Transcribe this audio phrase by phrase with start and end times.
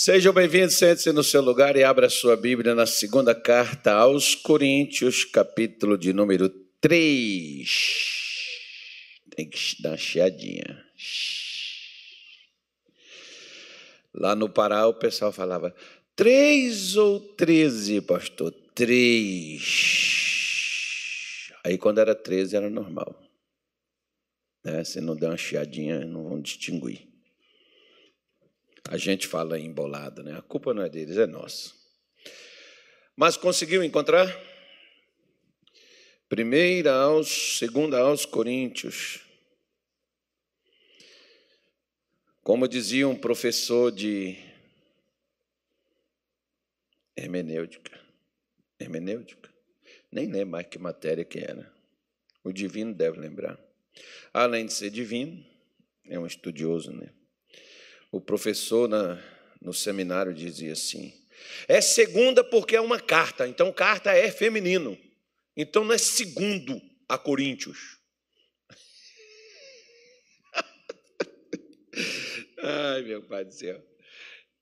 [0.00, 5.24] Sejam bem-vindos, sente-se no seu lugar e abra sua Bíblia na segunda carta aos Coríntios,
[5.24, 6.48] capítulo de número
[6.80, 7.68] 3.
[9.34, 10.86] Tem que dar uma chiadinha.
[14.14, 15.74] Lá no Pará o pessoal falava
[16.14, 18.52] três ou treze, pastor?
[18.76, 19.64] Três.
[21.64, 23.20] Aí quando era treze era normal.
[24.64, 24.84] Né?
[24.84, 27.17] Se não der uma chiadinha, não vão distinguir.
[28.90, 30.34] A gente fala embolado, né?
[30.38, 31.74] A culpa não é deles, é nossa.
[33.14, 34.26] Mas conseguiu encontrar?
[36.26, 39.20] Primeira aos, segunda aos Coríntios.
[42.42, 44.38] Como dizia um professor de
[47.14, 48.00] hermenêutica,
[48.80, 49.52] hermenêutica,
[50.10, 51.70] nem lembro mais que matéria que era.
[52.42, 53.60] O divino deve lembrar.
[54.32, 55.44] Além de ser divino,
[56.06, 57.12] é um estudioso, né?
[58.10, 59.22] O professor na,
[59.60, 61.12] no seminário dizia assim:
[61.66, 64.98] é segunda porque é uma carta, então carta é feminino.
[65.56, 67.98] Então não é segundo a Coríntios.
[72.62, 73.84] Ai, meu pai do céu.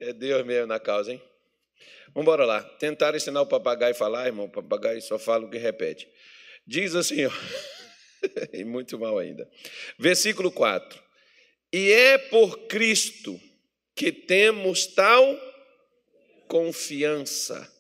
[0.01, 1.23] É Deus mesmo na causa, hein?
[2.09, 2.63] Vamos embora lá.
[2.63, 4.47] Tentaram ensinar o papagaio a falar, irmão.
[4.47, 6.09] O papagaio só fala o que repete.
[6.67, 7.31] Diz assim, ó.
[8.53, 9.49] e muito mal ainda.
[9.99, 11.06] Versículo 4.
[11.79, 13.39] E é por Cristo
[13.95, 15.39] que temos tal
[16.49, 17.71] confiança.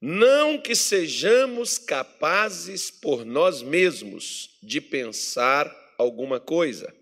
[0.00, 6.92] Não que sejamos capazes por nós mesmos de pensar alguma coisa,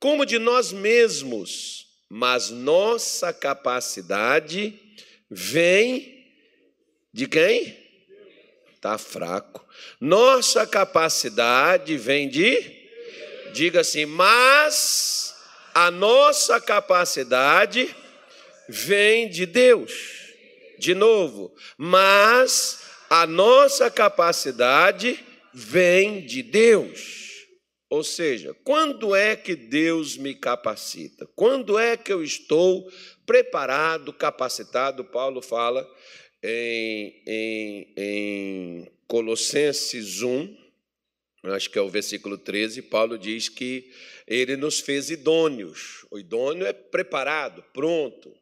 [0.00, 4.74] como de nós mesmos, mas nossa capacidade
[5.30, 6.26] vem
[7.12, 7.78] de quem?
[8.74, 9.64] Está fraco.
[10.00, 12.58] Nossa capacidade vem de,
[13.54, 15.21] diga assim, mas
[15.74, 17.94] a nossa capacidade
[18.68, 19.92] vem de Deus.
[20.78, 25.18] De novo, mas a nossa capacidade
[25.52, 27.22] vem de Deus.
[27.90, 31.28] Ou seja, quando é que Deus me capacita?
[31.36, 32.90] Quando é que eu estou
[33.26, 35.04] preparado, capacitado?
[35.04, 35.86] Paulo fala
[36.42, 40.56] em, em, em Colossenses 1,
[41.44, 43.92] acho que é o versículo 13, Paulo diz que
[44.26, 46.06] ele nos fez idôneos.
[46.10, 48.32] O idôneo é preparado, pronto.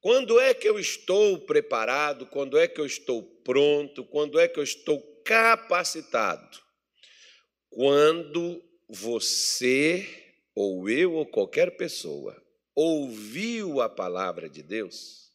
[0.00, 2.26] Quando é que eu estou preparado?
[2.26, 4.04] Quando é que eu estou pronto?
[4.04, 6.58] Quando é que eu estou capacitado?
[7.70, 10.06] Quando você,
[10.54, 12.36] ou eu, ou qualquer pessoa,
[12.74, 15.30] ouviu a palavra de Deus,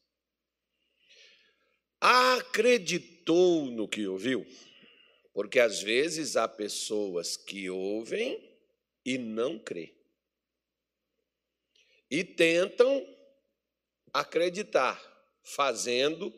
[1.99, 4.45] acreditou no que ouviu,
[5.39, 8.45] porque às vezes há pessoas que ouvem
[9.05, 9.95] e não crê.
[12.11, 13.07] E tentam
[14.13, 15.01] acreditar,
[15.41, 16.37] fazendo,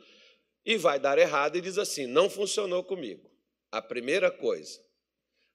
[0.64, 3.28] e vai dar errado e diz assim: não funcionou comigo.
[3.72, 4.80] A primeira coisa,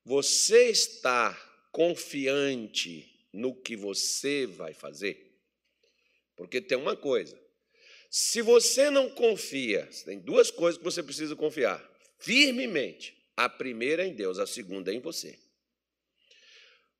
[0.05, 1.33] você está
[1.71, 5.41] confiante no que você vai fazer?
[6.35, 7.41] Porque tem uma coisa,
[8.11, 11.79] se você não confia, tem duas coisas que você precisa confiar
[12.19, 13.16] firmemente.
[13.37, 15.39] A primeira é em Deus, a segunda é em você.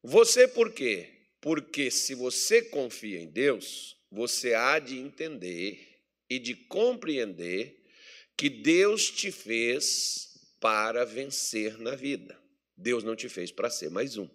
[0.03, 1.09] Você por quê?
[1.41, 7.85] Porque se você confia em Deus, você há de entender e de compreender
[8.37, 12.39] que Deus te fez para vencer na vida.
[12.77, 14.29] Deus não te fez para ser mais um.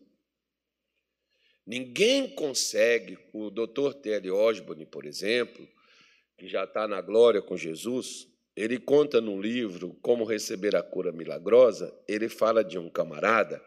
[1.66, 3.94] Ninguém consegue, o Dr.
[4.02, 4.32] T.L.
[4.32, 5.68] Osborne, por exemplo,
[6.38, 11.12] que já está na glória com Jesus, ele conta num livro Como Receber a Cura
[11.12, 13.62] Milagrosa, ele fala de um camarada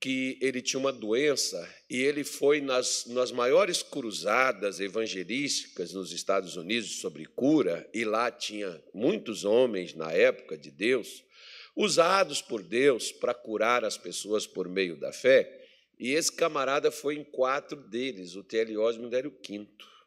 [0.00, 6.56] que ele tinha uma doença e ele foi nas, nas maiores cruzadas evangelísticas nos Estados
[6.56, 11.24] Unidos sobre cura, e lá tinha muitos homens na época de Deus,
[11.74, 15.66] usados por Deus para curar as pessoas por meio da fé,
[15.98, 18.78] e esse camarada foi em quatro deles, o T.L.
[18.78, 19.97] Osmond era o quinto.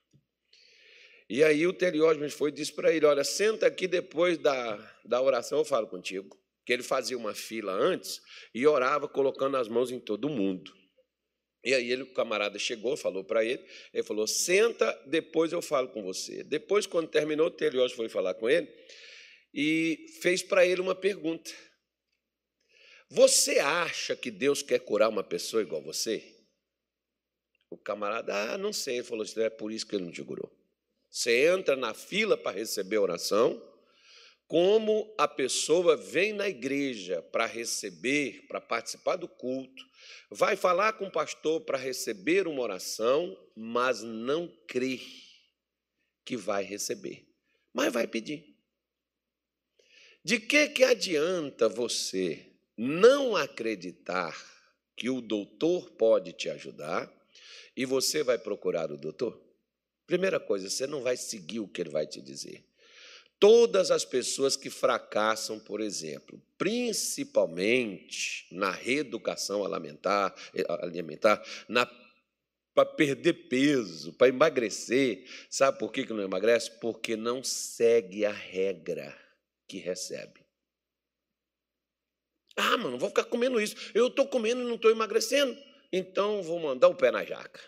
[1.34, 1.74] E aí o.
[2.06, 5.88] Osmond foi e disse para ele, olha, senta aqui depois da, da oração, eu falo
[5.88, 8.22] contigo que ele fazia uma fila antes
[8.54, 10.74] e orava colocando as mãos em todo mundo.
[11.64, 15.88] E aí ele, o camarada chegou, falou para ele, ele falou: senta, depois eu falo
[15.88, 16.44] com você.
[16.44, 18.68] Depois, quando terminou, o Telios foi falar com ele
[19.54, 21.50] e fez para ele uma pergunta.
[23.10, 26.22] Você acha que Deus quer curar uma pessoa igual você?
[27.70, 28.96] O camarada, ah, não sei.
[28.96, 30.61] Ele falou: é por isso que ele não te curou.
[31.12, 33.62] Você entra na fila para receber oração,
[34.48, 39.86] como a pessoa vem na igreja para receber, para participar do culto,
[40.30, 45.02] vai falar com o pastor para receber uma oração, mas não crê
[46.24, 47.28] que vai receber,
[47.74, 48.56] mas vai pedir.
[50.24, 54.34] De que, que adianta você não acreditar
[54.96, 57.12] que o doutor pode te ajudar
[57.76, 59.51] e você vai procurar o doutor?
[60.12, 62.66] Primeira coisa, você não vai seguir o que ele vai te dizer.
[63.40, 70.36] Todas as pessoas que fracassam, por exemplo, principalmente na reeducação alimentar,
[70.82, 71.90] alimentar na
[72.74, 75.26] para perder peso, para emagrecer.
[75.50, 76.72] Sabe por que não emagrece?
[76.82, 79.18] Porque não segue a regra
[79.66, 80.46] que recebe.
[82.58, 83.78] Ah, mano, vou ficar comendo isso.
[83.94, 85.58] Eu estou comendo e não estou emagrecendo.
[85.90, 87.62] Então vou mandar o pé na jaca.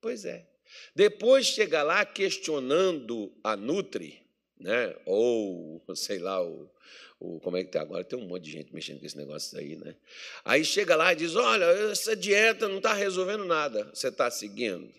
[0.00, 0.53] Pois é.
[0.94, 4.20] Depois chega lá questionando a Nutri,
[4.58, 4.94] né?
[5.04, 6.70] ou sei lá, o,
[7.18, 8.04] o, como é que tá agora?
[8.04, 9.96] Tem um monte de gente mexendo com esse negócio aí, né?
[10.44, 13.90] Aí chega lá e diz: Olha, essa dieta não está resolvendo nada.
[13.94, 14.92] Você está seguindo,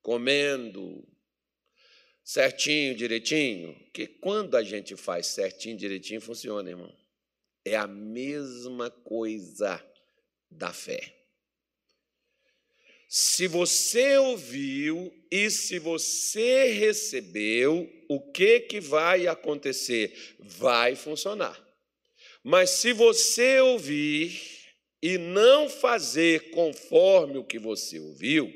[0.00, 1.06] comendo
[2.24, 3.74] certinho, direitinho.
[3.92, 6.94] Que quando a gente faz certinho, direitinho, funciona, irmão.
[7.64, 9.82] É a mesma coisa
[10.50, 11.21] da fé.
[13.14, 20.34] Se você ouviu e se você recebeu, o que que vai acontecer?
[20.38, 21.62] Vai funcionar.
[22.42, 24.40] Mas se você ouvir
[25.02, 28.50] e não fazer conforme o que você ouviu,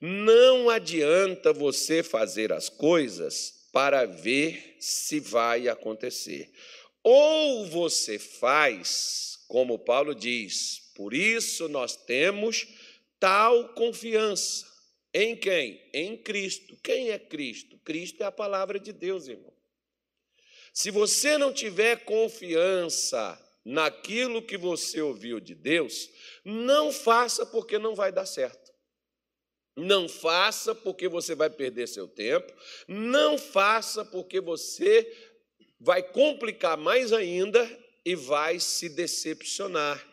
[0.00, 6.48] não adianta você fazer as coisas para ver se vai acontecer.
[7.02, 12.68] Ou você faz, como Paulo diz, por isso nós temos
[13.20, 14.66] tal confiança.
[15.12, 15.88] Em quem?
[15.92, 16.76] Em Cristo.
[16.82, 17.78] Quem é Cristo?
[17.84, 19.52] Cristo é a palavra de Deus, irmão.
[20.72, 26.08] Se você não tiver confiança naquilo que você ouviu de Deus,
[26.44, 28.70] não faça porque não vai dar certo.
[29.76, 32.52] Não faça porque você vai perder seu tempo.
[32.88, 35.10] Não faça porque você
[35.78, 37.68] vai complicar mais ainda
[38.04, 40.06] e vai se decepcionar.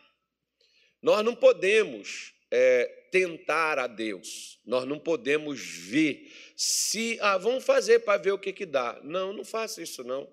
[1.00, 4.58] Nós não podemos é, tentar a Deus.
[4.64, 9.00] Nós não podemos ver se ah, vamos fazer para ver o que, que dá.
[9.02, 10.28] Não, não faça isso não.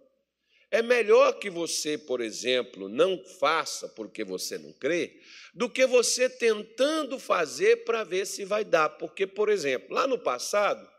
[0.71, 5.19] É melhor que você, por exemplo, não faça porque você não crê,
[5.53, 8.89] do que você tentando fazer para ver se vai dar.
[8.89, 10.89] Porque, por exemplo, lá no passado,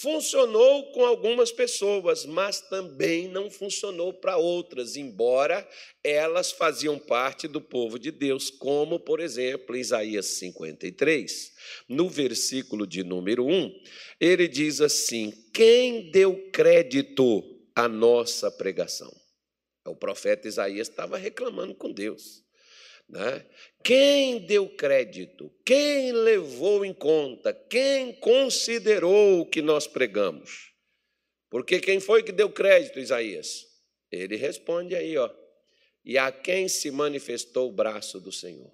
[0.00, 5.68] Funcionou com algumas pessoas, mas também não funcionou para outras, embora
[6.04, 11.52] elas faziam parte do povo de Deus, como, por exemplo, Isaías 53.
[11.88, 13.74] No versículo de número 1,
[14.20, 17.42] ele diz assim: Quem deu crédito
[17.74, 19.12] à nossa pregação?
[19.84, 22.44] O profeta Isaías estava reclamando com Deus.
[23.08, 23.44] Né?
[23.88, 25.50] Quem deu crédito?
[25.64, 27.54] Quem levou em conta?
[27.54, 30.74] Quem considerou o que nós pregamos?
[31.48, 33.64] Porque quem foi que deu crédito, Isaías?
[34.12, 35.30] Ele responde aí, ó.
[36.04, 38.70] E a quem se manifestou o braço do Senhor?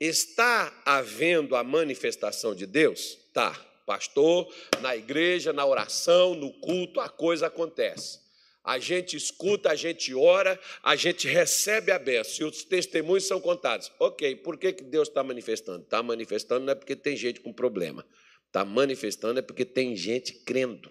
[0.00, 3.18] Está havendo a manifestação de Deus?
[3.34, 3.52] Tá.
[3.84, 4.50] Pastor,
[4.80, 8.25] na igreja, na oração, no culto, a coisa acontece
[8.66, 13.40] a gente escuta, a gente ora, a gente recebe a bênção e os testemunhos são
[13.40, 13.92] contados.
[13.96, 15.84] Ok, por que, que Deus está manifestando?
[15.84, 18.04] Está manifestando não é porque tem gente com problema,
[18.48, 20.90] está manifestando é porque tem gente crendo.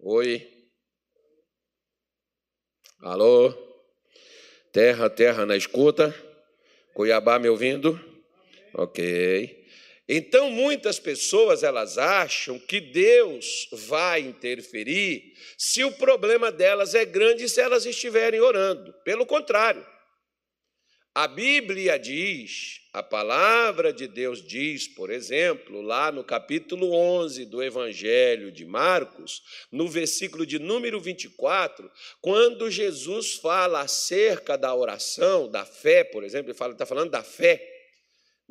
[0.00, 0.68] Oi?
[3.00, 3.54] Alô?
[4.70, 6.14] Terra, terra na escuta?
[6.92, 7.98] Cuiabá me ouvindo?
[8.74, 9.63] Ok.
[10.08, 17.48] Então, muitas pessoas elas acham que Deus vai interferir se o problema delas é grande
[17.48, 18.92] se elas estiverem orando.
[19.02, 19.84] Pelo contrário,
[21.14, 27.62] a Bíblia diz, a palavra de Deus diz, por exemplo, lá no capítulo 11 do
[27.62, 31.88] Evangelho de Marcos, no versículo de número 24,
[32.20, 37.73] quando Jesus fala acerca da oração, da fé, por exemplo, ele está falando da fé.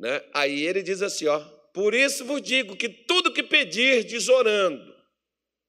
[0.04, 0.22] Né?
[0.34, 1.40] Aí ele diz assim: ó,
[1.72, 4.94] por isso vos digo que tudo que pedirdes orando,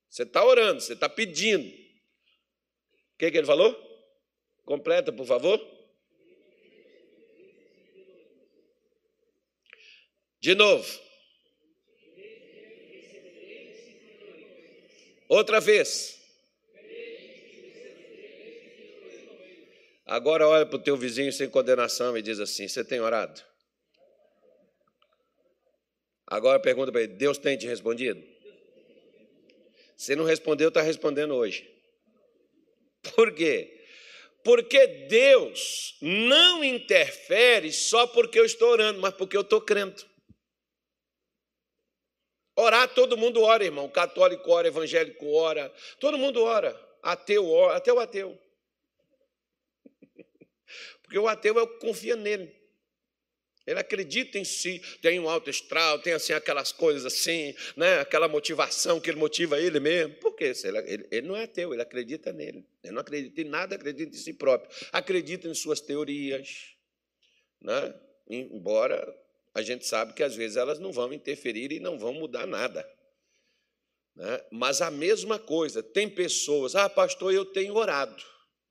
[0.09, 1.65] você está orando, você está pedindo.
[1.65, 3.73] O que, que ele falou?
[4.65, 5.57] Completa, por favor.
[10.41, 10.99] De novo.
[15.29, 16.19] Outra vez.
[20.05, 23.54] Agora olha para o teu vizinho sem condenação e diz assim: Você tem orado?
[26.35, 28.21] Agora pergunta para ele: Deus tem te respondido?
[29.95, 31.69] Se não respondeu, está respondendo hoje.
[33.15, 33.71] Por quê?
[34.43, 40.05] Porque Deus não interfere só porque eu estou orando, mas porque eu estou crendo.
[42.55, 43.89] Orar, todo mundo ora, irmão.
[43.89, 46.79] Católico ora, evangélico ora, todo mundo ora.
[47.01, 48.39] Ateu ora, até o ateu.
[51.03, 52.54] Porque o ateu é o que confia nele.
[53.65, 57.99] Ele acredita em si, tem um alto astral, tem assim aquelas coisas assim, né?
[57.99, 60.13] aquela motivação que ele motiva ele mesmo.
[60.15, 60.53] Por quê?
[60.63, 62.63] Ele, ele não é ateu, ele acredita nele.
[62.83, 64.69] Ele não acredita em nada, acredita em si próprio.
[64.91, 66.75] Acredita em suas teorias.
[67.59, 67.95] Né?
[68.29, 69.03] Embora
[69.55, 72.87] a gente sabe que às vezes elas não vão interferir e não vão mudar nada.
[74.15, 74.41] Né?
[74.51, 78.23] Mas a mesma coisa, tem pessoas, ah, pastor, eu tenho orado,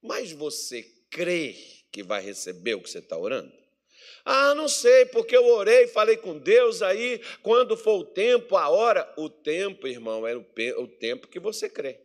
[0.03, 1.57] mas você crê
[1.91, 3.64] que vai receber o que você está orando?
[4.25, 8.71] Ah, não sei, porque eu orei, falei com Deus, aí quando for o tempo, a
[8.71, 12.01] hora, o tempo, irmão, é o tempo que você crê.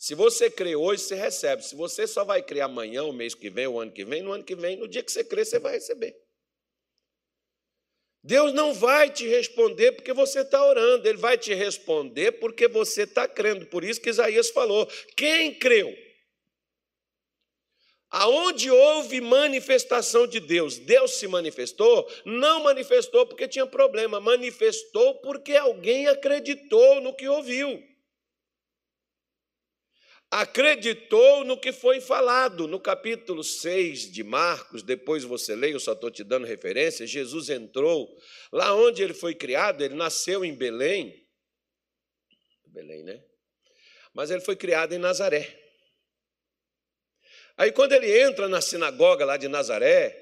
[0.00, 1.62] Se você crê hoje, você recebe.
[1.62, 4.32] Se você só vai crer amanhã, o mês que vem, o ano que vem, no
[4.32, 6.16] ano que vem, no dia que você crê, você vai receber.
[8.22, 13.02] Deus não vai te responder porque você está orando, Ele vai te responder porque você
[13.02, 13.66] está crendo.
[13.66, 15.94] Por isso que Isaías falou: quem creu?
[18.10, 25.54] Aonde houve manifestação de Deus, Deus se manifestou, não manifestou porque tinha problema, manifestou porque
[25.54, 27.80] alguém acreditou no que ouviu.
[30.28, 32.66] Acreditou no que foi falado.
[32.66, 37.06] No capítulo 6 de Marcos, depois você lê, eu só estou te dando referência.
[37.06, 38.08] Jesus entrou
[38.52, 41.28] lá onde ele foi criado, ele nasceu em Belém.
[42.66, 43.22] Belém, né?
[44.14, 45.59] Mas ele foi criado em Nazaré.
[47.60, 50.16] Aí, quando ele entra na sinagoga lá de Nazaré,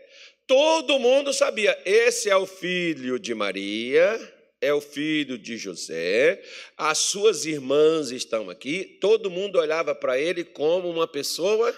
[0.44, 4.18] todo mundo sabia: esse é o filho de Maria,
[4.60, 6.42] é o filho de José,
[6.76, 8.98] as suas irmãs estão aqui.
[9.00, 11.72] Todo mundo olhava para ele como uma pessoa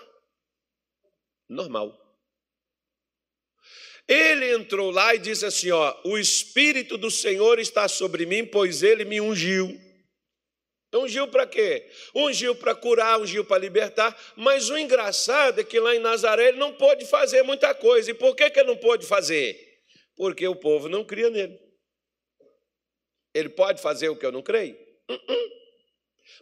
[1.46, 1.94] normal.
[4.08, 8.82] Ele entrou lá e disse assim: Ó, o Espírito do Senhor está sobre mim, pois
[8.82, 9.78] ele me ungiu
[10.92, 11.88] Ungiu para quê?
[12.14, 14.18] Ungiu para curar, ungiu para libertar.
[14.36, 18.10] Mas o engraçado é que lá em Nazaré ele não pôde fazer muita coisa.
[18.10, 19.82] E por que, que ele não pôde fazer?
[20.16, 21.58] Porque o povo não cria nele.
[23.32, 24.74] Ele pode fazer o que eu não creio?
[25.08, 25.50] Uh -uh.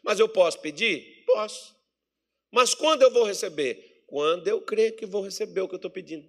[0.03, 1.25] Mas eu posso pedir?
[1.27, 1.77] Posso.
[2.51, 4.05] Mas quando eu vou receber?
[4.07, 6.27] Quando eu crer que vou receber o que eu estou pedindo.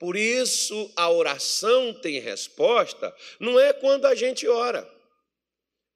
[0.00, 4.82] Por isso a oração tem resposta, não é quando a gente ora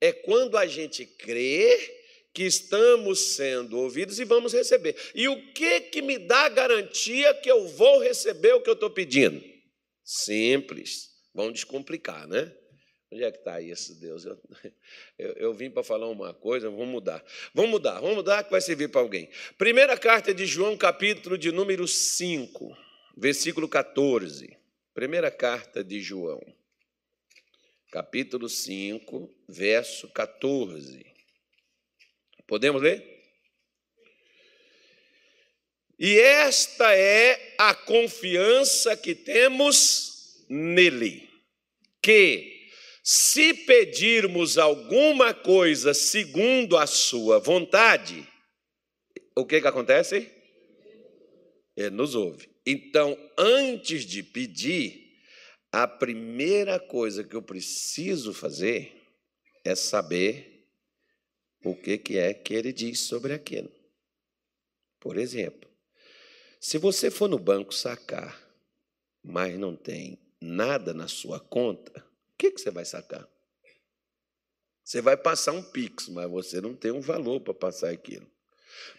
[0.00, 1.96] é quando a gente crê
[2.32, 4.94] que estamos sendo ouvidos e vamos receber.
[5.14, 8.90] E o que que me dá garantia que eu vou receber o que eu estou
[8.90, 9.42] pedindo?
[10.04, 11.10] Simples.
[11.34, 12.52] Vamos descomplicar, né?
[13.10, 14.26] Onde é que está isso, Deus?
[14.26, 14.38] Eu,
[15.18, 17.24] eu, eu vim para falar uma coisa, vamos mudar.
[17.54, 19.30] Vamos mudar, vamos mudar que vai servir para alguém.
[19.56, 22.76] Primeira carta de João, capítulo de número 5,
[23.16, 24.58] versículo 14.
[24.92, 26.42] Primeira carta de João
[27.96, 31.02] capítulo 5, verso 14.
[32.46, 33.02] Podemos ler?
[35.98, 41.26] E esta é a confiança que temos nele,
[42.02, 42.68] que
[43.02, 48.28] se pedirmos alguma coisa segundo a sua vontade,
[49.34, 50.30] o que, que acontece?
[51.74, 52.46] Ele nos ouve.
[52.66, 55.05] Então, antes de pedir,
[55.72, 59.02] a primeira coisa que eu preciso fazer
[59.64, 60.68] é saber
[61.64, 63.70] o que, que é que ele diz sobre aquilo.
[65.00, 65.70] Por exemplo,
[66.60, 68.40] se você for no banco sacar,
[69.22, 73.28] mas não tem nada na sua conta, o que, que você vai sacar?
[74.84, 78.30] Você vai passar um Pix, mas você não tem um valor para passar aquilo.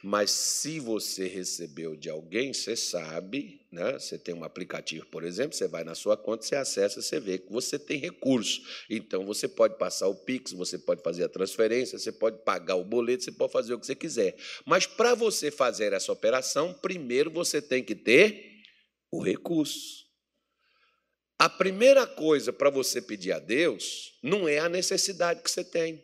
[0.03, 3.93] Mas se você recebeu de alguém, você sabe, né?
[3.93, 7.37] Você tem um aplicativo, por exemplo, você vai na sua conta, você acessa, você vê
[7.37, 8.61] que você tem recurso.
[8.89, 12.85] Então você pode passar o Pix, você pode fazer a transferência, você pode pagar o
[12.85, 14.37] boleto, você pode fazer o que você quiser.
[14.65, 18.61] Mas para você fazer essa operação, primeiro você tem que ter
[19.11, 20.07] o recurso.
[21.37, 26.03] A primeira coisa para você pedir a Deus não é a necessidade que você tem.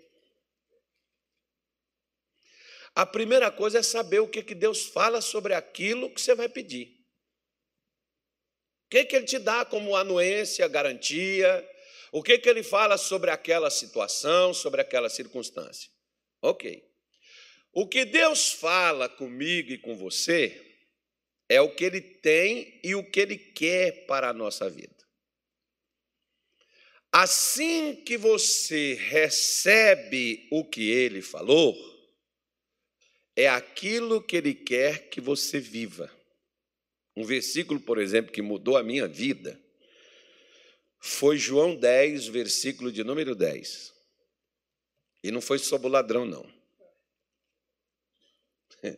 [2.94, 6.48] A primeira coisa é saber o que, que Deus fala sobre aquilo que você vai
[6.48, 7.03] pedir.
[8.86, 11.68] O que, que Ele te dá como anuência, garantia?
[12.12, 15.90] O que, que Ele fala sobre aquela situação, sobre aquela circunstância?
[16.42, 16.84] Ok.
[17.72, 20.62] O que Deus fala comigo e com você
[21.50, 24.94] é o que Ele tem e o que Ele quer para a nossa vida.
[27.12, 31.76] Assim que você recebe o que Ele falou,
[33.36, 36.12] é aquilo que Ele quer que você viva.
[37.16, 39.60] Um versículo, por exemplo, que mudou a minha vida
[41.06, 43.94] foi João 10, versículo de número 10.
[45.22, 46.46] E não foi sobre o ladrão, não.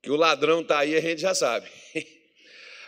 [0.00, 1.68] Que o ladrão está aí, a gente já sabe.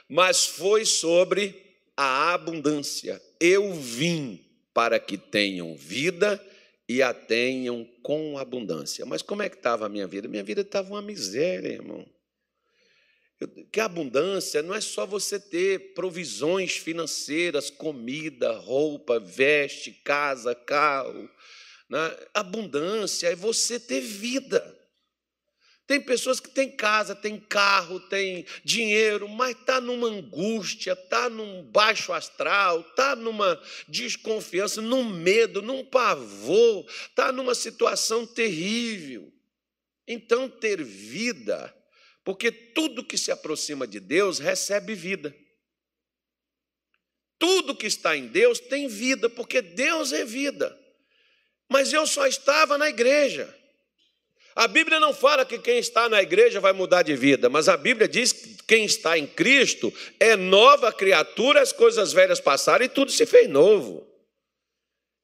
[0.08, 3.22] Mas foi sobre a abundância.
[3.40, 6.44] Eu vim para que tenham vida
[6.88, 9.04] e a tenham com abundância.
[9.06, 10.28] Mas como é que estava a minha vida?
[10.28, 12.04] Minha vida estava uma miséria, irmão.
[13.70, 21.28] Que abundância não é só você ter provisões financeiras, comida, roupa, veste, casa, carro.
[21.88, 22.16] Né?
[22.32, 24.84] Abundância é você ter vida.
[25.86, 31.62] Tem pessoas que têm casa, têm carro, têm dinheiro, mas está numa angústia, está num
[31.64, 39.30] baixo astral, está numa desconfiança, num medo, num pavor, está numa situação terrível.
[40.08, 41.74] Então, ter vida,
[42.24, 45.34] porque tudo que se aproxima de Deus recebe vida.
[47.38, 50.76] Tudo que está em Deus tem vida, porque Deus é vida.
[51.68, 53.54] Mas eu só estava na igreja.
[54.56, 57.76] A Bíblia não fala que quem está na igreja vai mudar de vida, mas a
[57.76, 62.88] Bíblia diz que quem está em Cristo é nova criatura, as coisas velhas passaram e
[62.88, 64.13] tudo se fez novo.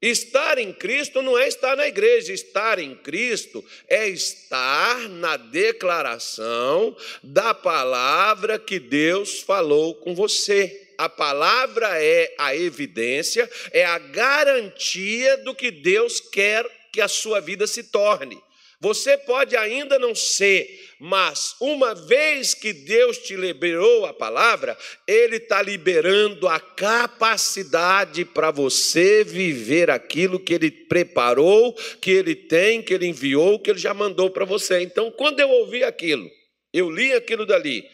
[0.01, 6.97] Estar em Cristo não é estar na igreja, estar em Cristo é estar na declaração
[7.21, 10.89] da palavra que Deus falou com você.
[10.97, 17.39] A palavra é a evidência, é a garantia do que Deus quer que a sua
[17.39, 18.41] vida se torne.
[18.81, 20.67] Você pode ainda não ser,
[20.99, 24.75] mas uma vez que Deus te liberou a palavra,
[25.07, 32.81] Ele está liberando a capacidade para você viver aquilo que Ele preparou, que Ele tem,
[32.81, 34.81] que Ele enviou, que Ele já mandou para você.
[34.81, 36.27] Então, quando eu ouvi aquilo,
[36.73, 37.87] eu li aquilo dali,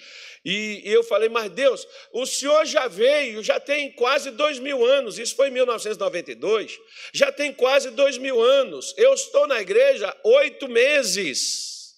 [0.50, 5.20] e eu falei, mas Deus, o Senhor já veio, já tem quase dois mil anos,
[5.20, 6.80] isso foi em 1992,
[7.13, 11.95] já tem quase dois mil anos, eu estou na igreja oito meses.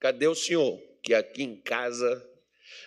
[0.00, 0.80] Cadê o Senhor?
[1.02, 2.26] Que aqui em casa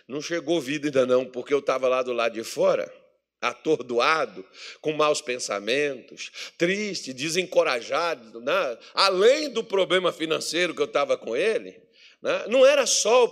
[0.07, 2.91] não chegou vida ainda não, porque eu estava lá do lado de fora,
[3.39, 4.43] atordoado,
[4.81, 8.77] com maus pensamentos, triste, desencorajado, né?
[8.95, 11.82] além do problema financeiro que eu estava com ele.
[12.23, 12.45] Né?
[12.47, 13.29] Não era só.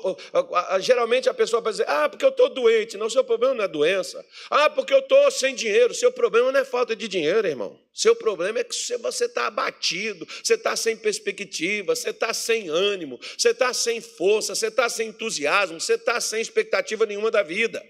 [0.82, 2.98] Geralmente a pessoa vai dizer: ah, porque eu estou doente.
[2.98, 4.24] Não, seu problema não é doença.
[4.50, 5.94] Ah, porque eu estou sem dinheiro.
[5.94, 7.80] Seu problema não é falta de dinheiro, irmão.
[7.94, 13.18] Seu problema é que você está abatido, você está sem perspectiva, você está sem ânimo,
[13.38, 17.82] você está sem força, você está sem entusiasmo, você está sem expectativa nenhuma da vida.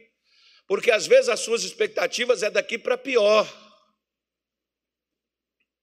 [0.68, 3.48] Porque às vezes as suas expectativas é daqui para pior.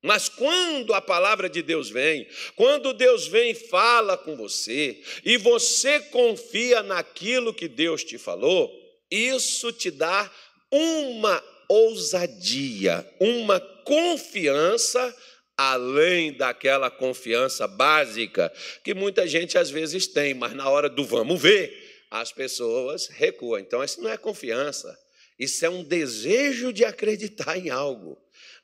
[0.03, 5.37] Mas quando a palavra de Deus vem, quando Deus vem e fala com você, e
[5.37, 8.73] você confia naquilo que Deus te falou,
[9.11, 10.31] isso te dá
[10.71, 15.15] uma ousadia, uma confiança
[15.57, 18.53] além daquela confiança básica
[18.85, 23.59] que muita gente às vezes tem, mas na hora do vamos ver, as pessoas recuam.
[23.59, 24.97] Então, isso não é confiança,
[25.37, 28.17] isso é um desejo de acreditar em algo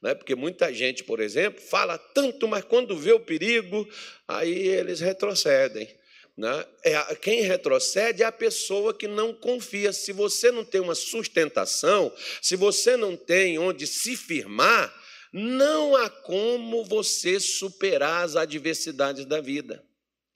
[0.02, 0.14] né?
[0.14, 3.88] porque muita gente, por exemplo, fala tanto, mas quando vê o perigo,
[4.28, 5.88] aí eles retrocedem.
[6.36, 6.66] Né?
[6.82, 9.92] É, quem retrocede é a pessoa que não confia.
[9.92, 14.92] Se você não tem uma sustentação, se você não tem onde se firmar,
[15.32, 19.84] não há como você superar as adversidades da vida.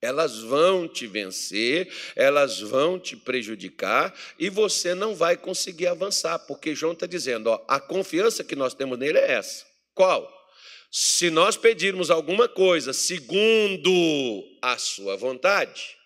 [0.00, 6.74] Elas vão te vencer, elas vão te prejudicar e você não vai conseguir avançar, porque
[6.74, 9.66] João está dizendo: ó, a confiança que nós temos nele é essa.
[9.94, 10.36] Qual?
[10.90, 13.90] Se nós pedirmos alguma coisa segundo
[14.62, 15.96] a sua vontade,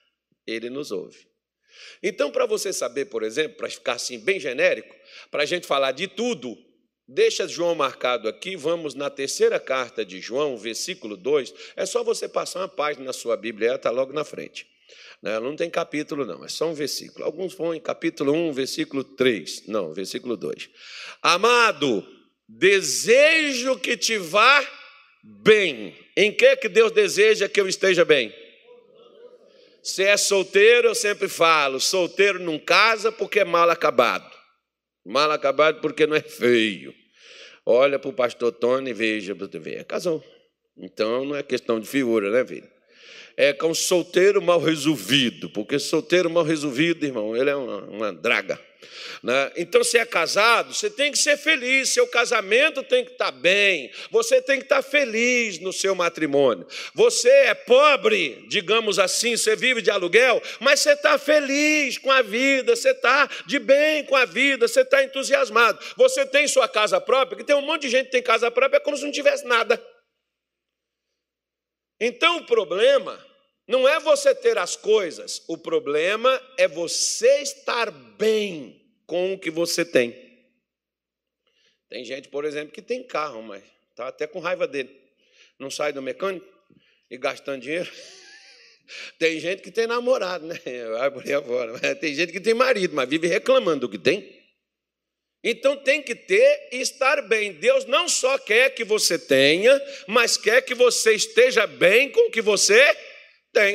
[0.46, 1.28] ele nos ouve.
[2.02, 4.94] Então, para você saber, por exemplo, para ficar assim bem genérico,
[5.30, 6.56] para a gente falar de tudo,
[7.14, 11.52] Deixa João marcado aqui, vamos na terceira carta de João, versículo 2.
[11.76, 14.66] É só você passar uma página na sua Bíblia, ela está logo na frente.
[15.22, 15.34] Né?
[15.34, 17.22] Ela não tem capítulo, não, é só um versículo.
[17.22, 19.66] Alguns vão em capítulo 1, versículo 3.
[19.66, 20.70] Não, versículo 2.
[21.20, 22.02] Amado,
[22.48, 24.66] desejo que te vá
[25.22, 25.94] bem.
[26.16, 28.34] Em que que Deus deseja que eu esteja bem?
[29.82, 34.34] Se é solteiro, eu sempre falo, solteiro não casa porque é mal acabado.
[35.04, 37.01] Mal acabado porque não é feio.
[37.64, 39.84] Olha para o pastor Tony e veja você ver.
[39.84, 40.22] Casou.
[40.76, 42.68] Então não é questão de figura, né, filho?
[43.36, 48.58] É com solteiro mal resolvido, porque solteiro mal resolvido, irmão, ele é uma, uma draga.
[49.22, 49.52] Né?
[49.56, 53.90] Então, se é casado, você tem que ser feliz, seu casamento tem que estar bem,
[54.10, 56.66] você tem que estar feliz no seu matrimônio.
[56.94, 62.22] Você é pobre, digamos assim, você vive de aluguel, mas você está feliz com a
[62.22, 65.78] vida, você está de bem com a vida, você está entusiasmado.
[65.96, 68.78] Você tem sua casa própria, que tem um monte de gente que tem casa própria,
[68.78, 69.80] é como se não tivesse nada.
[72.00, 73.31] Então, o problema
[73.72, 79.50] não é você ter as coisas, o problema é você estar bem com o que
[79.50, 80.14] você tem.
[81.88, 84.94] Tem gente, por exemplo, que tem carro, mas está até com raiva dele.
[85.58, 86.46] Não sai do mecânico
[87.10, 87.90] e gastando dinheiro.
[89.18, 90.58] Tem gente que tem namorado, né?
[90.90, 91.78] Vai por aí afora.
[91.96, 94.42] Tem gente que tem marido, mas vive reclamando do que tem.
[95.42, 97.54] Então tem que ter e estar bem.
[97.54, 102.30] Deus não só quer que você tenha, mas quer que você esteja bem com o
[102.30, 103.11] que você tem,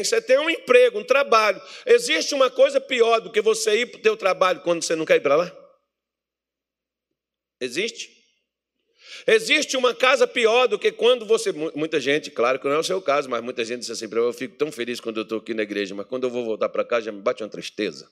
[0.03, 1.61] você tem um emprego, um trabalho.
[1.85, 5.05] Existe uma coisa pior do que você ir para o teu trabalho quando você não
[5.05, 5.67] quer ir para lá?
[7.61, 8.17] Existe?
[9.25, 11.51] Existe uma casa pior do que quando você.
[11.51, 14.33] Muita gente, claro que não é o seu caso, mas muita gente diz assim: eu
[14.33, 16.83] fico tão feliz quando eu estou aqui na igreja, mas quando eu vou voltar para
[16.83, 18.09] casa já me bate uma tristeza.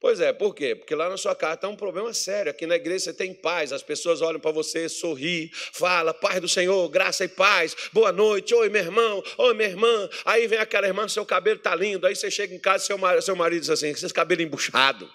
[0.00, 0.74] Pois é, por quê?
[0.74, 2.50] Porque lá na sua casa está um problema sério.
[2.50, 6.48] Aqui na igreja você tem paz, as pessoas olham para você, sorri, fala, paz do
[6.48, 10.08] Senhor, graça e paz, boa noite, oi meu irmão, oi minha irmã.
[10.24, 12.06] Aí vem aquela irmã, seu cabelo está lindo.
[12.06, 15.10] Aí você chega em casa, seu seu marido diz assim: esse cabelo embuchado.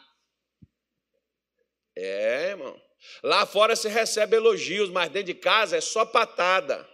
[1.97, 2.79] É, irmão.
[3.23, 6.87] Lá fora você recebe elogios, mas dentro de casa é só patada.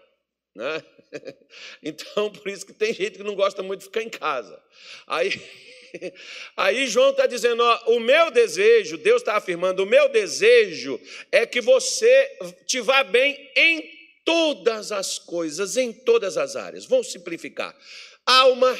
[0.55, 0.81] Né?
[1.83, 4.57] Então, por isso que tem gente que não gosta muito de ficar em casa.
[5.05, 5.31] Aí.
[6.55, 10.99] Aí João está dizendo: ó, o meu desejo, Deus está afirmando, o meu desejo
[11.31, 13.89] é que você te vá bem em
[14.23, 16.85] todas as coisas, em todas as áreas.
[16.85, 17.75] Vamos simplificar.
[18.25, 18.77] Alma,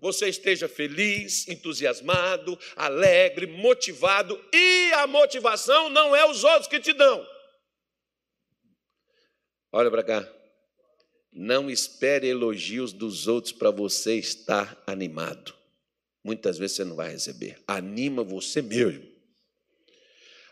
[0.00, 6.92] você esteja feliz, entusiasmado, alegre, motivado, e a motivação não é os outros que te
[6.92, 7.26] dão.
[9.72, 10.30] Olha para cá.
[11.36, 15.63] Não espere elogios dos outros para você estar animado
[16.24, 17.62] muitas vezes você não vai receber.
[17.68, 19.12] Anima você mesmo.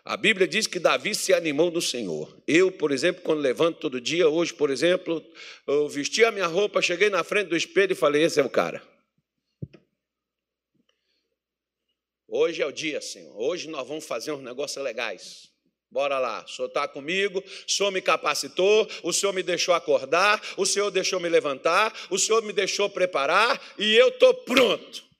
[0.04, 2.36] A Bíblia diz que Davi se animou do Senhor.
[2.46, 5.24] Eu, por exemplo, quando levanto todo dia, hoje, por exemplo,
[5.66, 8.50] eu vesti a minha roupa, cheguei na frente do espelho e falei: Esse é o
[8.50, 8.82] cara.
[12.28, 13.32] Hoje é o dia, Senhor.
[13.36, 15.52] Hoje nós vamos fazer uns negócios legais.
[15.88, 20.42] Bora lá, o Senhor está comigo, o Senhor me capacitou, o Senhor me deixou acordar,
[20.56, 25.11] o Senhor deixou me levantar, o Senhor me deixou preparar e eu estou pronto.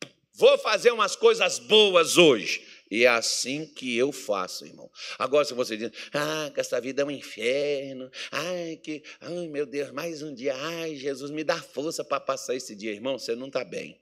[0.43, 2.67] Vou fazer umas coisas boas hoje.
[2.91, 4.91] E é assim que eu faço, irmão.
[5.17, 9.65] Agora, se você diz, ah, que essa vida é um inferno, ai, que, ai, meu
[9.65, 13.37] Deus, mais um dia, ai, Jesus, me dá força para passar esse dia, irmão, você
[13.37, 14.01] não está bem.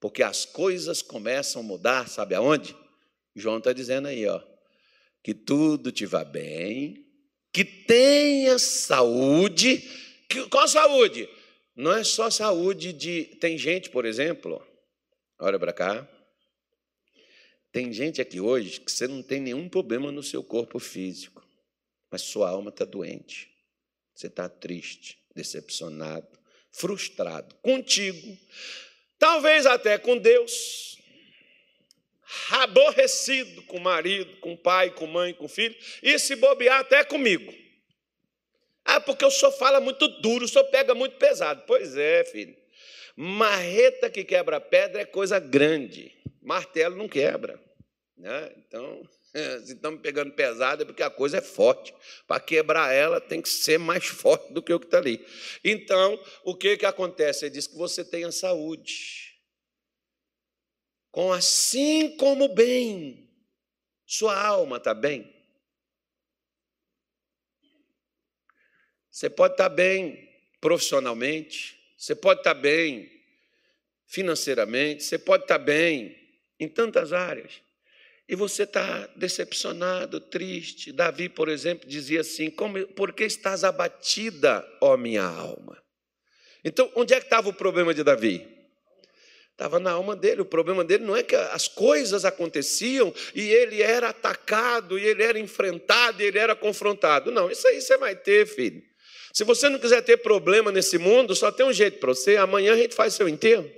[0.00, 2.74] Porque as coisas começam a mudar, sabe aonde?
[3.32, 4.42] João está dizendo aí, ó,
[5.22, 7.06] que tudo te vá bem,
[7.52, 9.88] que tenha saúde.
[10.28, 11.28] Que, qual saúde?
[11.76, 13.36] Não é só saúde de.
[13.40, 14.66] Tem gente, por exemplo,
[15.40, 16.08] Olha para cá.
[17.70, 21.46] Tem gente aqui hoje que você não tem nenhum problema no seu corpo físico,
[22.10, 23.48] mas sua alma está doente.
[24.14, 26.26] Você está triste, decepcionado,
[26.72, 28.36] frustrado contigo,
[29.16, 30.98] talvez até com Deus,
[32.50, 37.04] aborrecido com o marido, com o pai, com mãe, com filho, e se bobear até
[37.04, 37.54] comigo.
[38.84, 41.62] Ah, porque o senhor fala muito duro, o senhor pega muito pesado.
[41.64, 42.56] Pois é, filho.
[43.20, 47.60] Marreta que quebra pedra é coisa grande, martelo não quebra.
[48.16, 48.54] Né?
[48.58, 49.02] Então,
[49.66, 51.92] se estamos pegando pesado é porque a coisa é forte.
[52.28, 55.26] Para quebrar ela tem que ser mais forte do que o que está ali.
[55.64, 57.44] Então, o que, que acontece?
[57.44, 59.36] Ele diz que você tenha saúde.
[61.10, 63.28] Com assim como bem,
[64.06, 65.28] sua alma está bem.
[69.10, 70.24] Você pode estar tá bem
[70.60, 73.10] profissionalmente, você pode estar bem
[74.06, 76.16] financeiramente, você pode estar bem
[76.60, 77.60] em tantas áreas.
[78.28, 80.92] E você está decepcionado, triste.
[80.92, 85.82] Davi, por exemplo, dizia assim: Como, Por que estás abatida, ó minha alma?
[86.64, 88.46] Então, onde é que estava o problema de Davi?
[89.50, 90.42] Estava na alma dele.
[90.42, 95.22] O problema dele não é que as coisas aconteciam e ele era atacado, e ele
[95.22, 97.32] era enfrentado, e ele era confrontado.
[97.32, 98.82] Não, isso aí você vai ter, filho.
[99.32, 102.36] Se você não quiser ter problema nesse mundo, só tem um jeito para você.
[102.36, 103.70] Amanhã a gente faz seu enterro.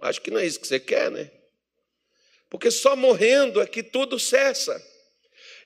[0.00, 1.30] Acho que não é isso que você quer, né?
[2.50, 4.80] Porque só morrendo é que tudo cessa.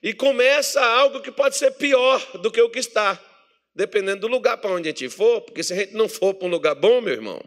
[0.01, 3.19] E começa algo que pode ser pior do que o que está,
[3.73, 6.47] dependendo do lugar para onde a gente for, porque se a gente não for para
[6.47, 7.41] um lugar bom, meu irmão,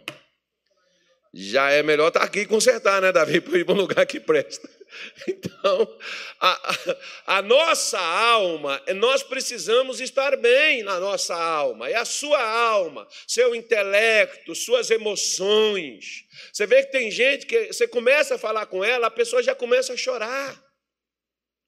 [1.33, 4.19] já é melhor estar aqui e consertar, né, Davi, para ir para um lugar que
[4.19, 4.69] presta.
[5.29, 5.99] Então,
[6.41, 12.43] a, a, a, nossa alma, nós precisamos estar bem na nossa alma, é a sua
[12.43, 16.25] alma, seu intelecto, suas emoções.
[16.53, 19.55] Você vê que tem gente que você começa a falar com ela, a pessoa já
[19.55, 20.63] começa a chorar,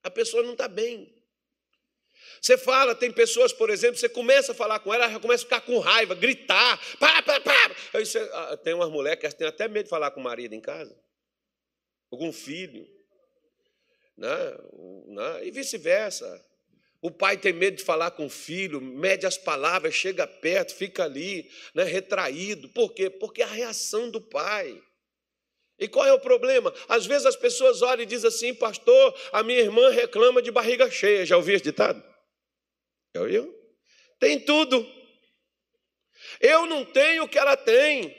[0.02, 1.12] a pessoa não está bem.
[2.40, 5.44] Você fala, tem pessoas, por exemplo, você começa a falar com ela, ela já começa
[5.44, 7.76] a ficar com raiva, gritar, pá, pá, pá.
[7.94, 10.52] Aí você, ah, tem umas mulheres que têm até medo de falar com o marido
[10.52, 10.98] em casa,
[12.10, 12.84] algum filho,
[14.22, 14.58] né?
[15.08, 15.46] né?
[15.46, 16.46] e vice-versa.
[17.00, 21.02] O pai tem medo de falar com o filho, mede as palavras, chega perto, fica
[21.02, 22.68] ali, né, retraído.
[22.68, 23.10] Por quê?
[23.10, 24.80] Porque é a reação do pai.
[25.80, 26.72] E qual é o problema?
[26.88, 30.88] Às vezes as pessoas olham e dizem assim, pastor, a minha irmã reclama de barriga
[30.88, 31.26] cheia.
[31.26, 32.00] Já ouviu esse ditado?
[33.16, 33.52] Já ouviu?
[34.20, 34.86] Tem tudo.
[36.40, 38.16] Eu não tenho o que ela tem.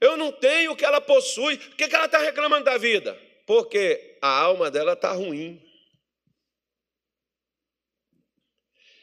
[0.00, 1.58] Eu não tenho o que ela possui.
[1.58, 3.20] Por que, que ela está reclamando da vida?
[3.46, 5.62] Porque a alma dela está ruim.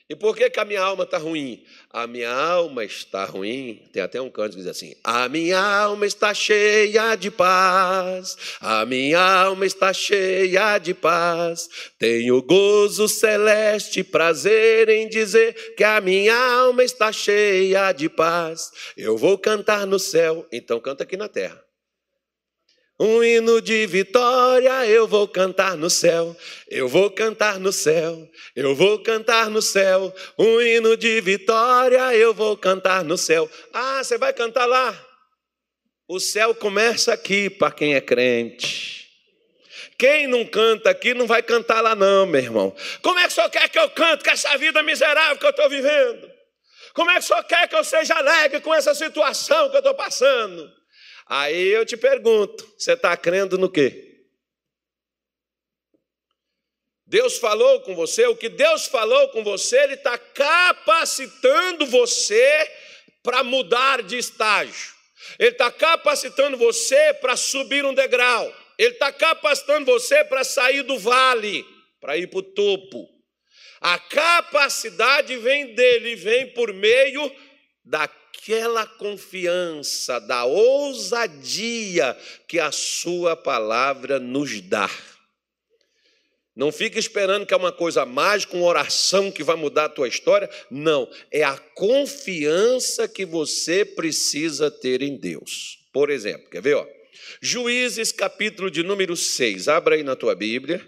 [0.10, 1.64] E por que, que a minha alma está ruim?
[1.90, 3.82] A minha alma está ruim.
[3.94, 8.38] Tem até um canto que diz assim: A minha alma está cheia de paz.
[8.60, 11.70] A minha alma está cheia de paz.
[11.98, 18.72] Tenho gozo celeste, prazer em dizer que a minha alma está cheia de paz.
[18.98, 20.46] Eu vou cantar no céu.
[20.52, 21.63] Então canta aqui na terra.
[23.04, 26.34] Um hino de vitória eu vou cantar no céu,
[26.70, 30.16] eu vou cantar no céu, eu vou cantar no céu.
[30.40, 33.52] Um hino de vitória eu vou cantar no céu.
[33.74, 34.98] Ah, você vai cantar lá?
[36.08, 39.06] O céu começa aqui para quem é crente.
[40.00, 42.74] Quem não canta aqui não vai cantar lá, não, meu irmão.
[43.02, 45.50] Como é que o senhor quer que eu cante com essa vida miserável que eu
[45.50, 46.32] estou vivendo?
[46.94, 49.80] Como é que o senhor quer que eu seja alegre com essa situação que eu
[49.80, 50.83] estou passando?
[51.26, 54.14] Aí eu te pergunto: você está crendo no quê?
[57.06, 62.72] Deus falou com você, o que Deus falou com você, Ele está capacitando você
[63.22, 64.94] para mudar de estágio,
[65.38, 70.98] Ele está capacitando você para subir um degrau, Ele está capacitando você para sair do
[70.98, 71.64] vale,
[72.02, 73.08] para ir para o topo.
[73.80, 77.32] A capacidade vem dele, vem por meio
[77.86, 78.08] da
[78.44, 84.90] aquela confiança, da ousadia que a Sua palavra nos dá.
[86.54, 90.08] Não fique esperando que é uma coisa mágica, uma oração que vai mudar a tua
[90.08, 90.50] história.
[90.70, 95.80] Não, é a confiança que você precisa ter em Deus.
[95.92, 96.76] Por exemplo, quer ver?
[96.76, 96.86] Ó?
[97.42, 99.68] Juízes, capítulo de número 6.
[99.68, 100.86] Abra aí na tua Bíblia,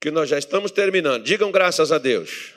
[0.00, 1.22] que nós já estamos terminando.
[1.22, 2.54] Digam graças a Deus.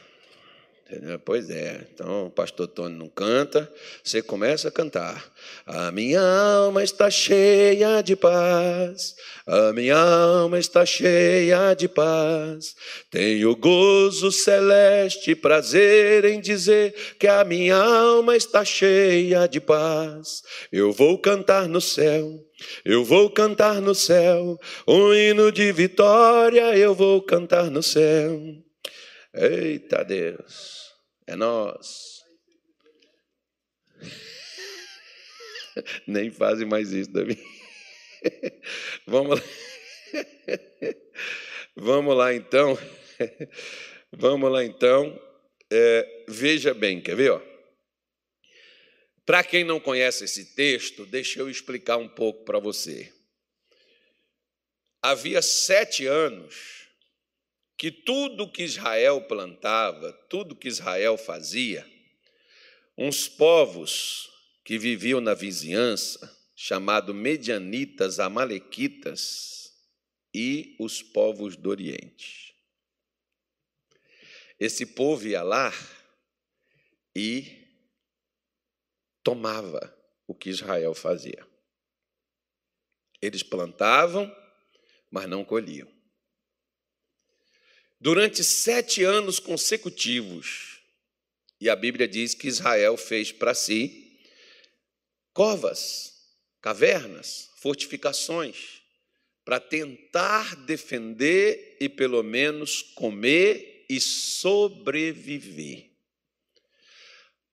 [0.88, 1.18] Entendeu?
[1.18, 1.82] Pois é.
[1.92, 3.72] Então, o pastor Tony não canta,
[4.04, 5.34] você começa a cantar.
[5.66, 9.16] A minha alma está cheia de paz,
[9.48, 12.76] a minha alma está cheia de paz.
[13.10, 20.44] Tenho gozo celeste, prazer em dizer que a minha alma está cheia de paz.
[20.72, 22.46] Eu vou cantar no céu.
[22.86, 28.65] Eu vou cantar no céu, um hino de vitória eu vou cantar no céu.
[29.38, 30.94] Eita Deus,
[31.28, 32.24] é nós.
[36.08, 37.38] Nem fazem mais isso, Davi.
[39.06, 39.46] Vamos lá.
[41.76, 42.78] Vamos lá então.
[44.14, 45.22] Vamos lá então.
[45.70, 47.42] É, veja bem, quer ver?
[49.26, 53.12] Para quem não conhece esse texto, deixa eu explicar um pouco para você.
[55.02, 56.75] Havia sete anos
[57.78, 61.86] que tudo que Israel plantava, tudo que Israel fazia,
[62.98, 64.30] uns povos
[64.64, 69.74] que viviam na vizinhança, chamados medianitas, amalequitas
[70.34, 72.56] e os povos do Oriente.
[74.60, 75.72] Esse povo ia lá
[77.14, 77.66] e
[79.22, 79.94] tomava
[80.26, 81.46] o que Israel fazia.
[83.22, 84.34] Eles plantavam,
[85.12, 85.95] mas não colhiam.
[88.00, 90.82] Durante sete anos consecutivos,
[91.60, 94.20] e a Bíblia diz que Israel fez para si
[95.34, 96.14] covas,
[96.62, 98.82] cavernas, fortificações,
[99.46, 105.92] para tentar defender e pelo menos comer e sobreviver.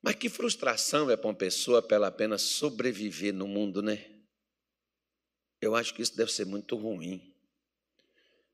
[0.03, 4.05] Mas que frustração é para uma pessoa pela apenas sobreviver no mundo, né?
[5.61, 7.32] Eu acho que isso deve ser muito ruim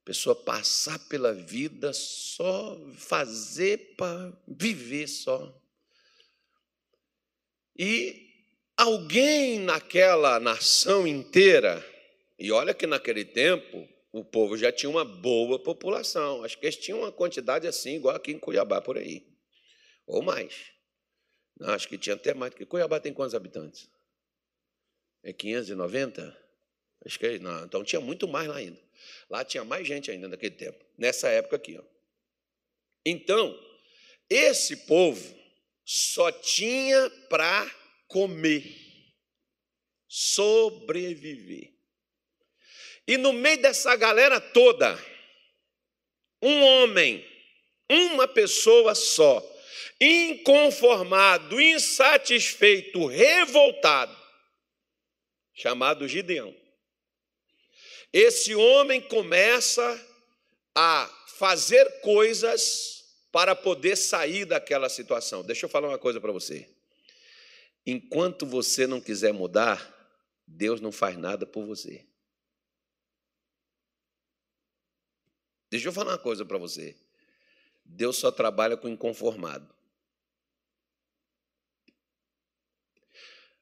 [0.08, 5.54] pessoa passar pela vida só fazer para viver só.
[7.78, 8.26] E
[8.74, 11.84] alguém naquela nação inteira,
[12.38, 16.78] e olha que naquele tempo o povo já tinha uma boa população, acho que eles
[16.78, 19.28] tinham uma quantidade assim, igual aqui em Cuiabá por aí,
[20.06, 20.72] ou mais.
[21.60, 23.90] Não, acho que tinha até mais, porque Cuiabá tem quantos habitantes?
[25.22, 26.34] É 590?
[27.04, 28.87] Acho que é, não, então tinha muito mais lá ainda.
[29.28, 31.78] Lá tinha mais gente ainda naquele tempo, nessa época aqui.
[31.78, 31.84] Ó.
[33.04, 33.58] Então,
[34.28, 35.36] esse povo
[35.84, 37.70] só tinha para
[38.06, 38.64] comer,
[40.06, 41.72] sobreviver.
[43.06, 44.98] E no meio dessa galera toda,
[46.42, 47.26] um homem,
[47.88, 49.42] uma pessoa só,
[50.00, 54.16] inconformado, insatisfeito, revoltado,
[55.54, 56.54] chamado Gideão.
[58.12, 60.06] Esse homem começa
[60.74, 65.42] a fazer coisas para poder sair daquela situação.
[65.42, 66.68] Deixa eu falar uma coisa para você.
[67.86, 69.94] Enquanto você não quiser mudar,
[70.46, 72.06] Deus não faz nada por você.
[75.70, 76.96] Deixa eu falar uma coisa para você.
[77.84, 79.74] Deus só trabalha com inconformado.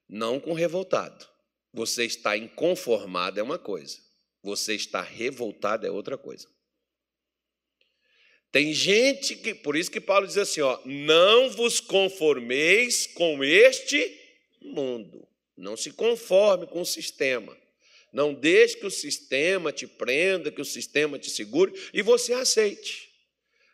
[0.08, 1.26] Não com revoltado.
[1.72, 4.00] Você está inconformado é uma coisa,
[4.46, 6.46] você está revoltado é outra coisa.
[8.52, 14.18] Tem gente que, por isso que Paulo diz assim, ó, não vos conformeis com este
[14.62, 15.26] mundo.
[15.56, 17.58] Não se conforme com o sistema.
[18.12, 23.10] Não deixe que o sistema te prenda, que o sistema te segure e você aceite.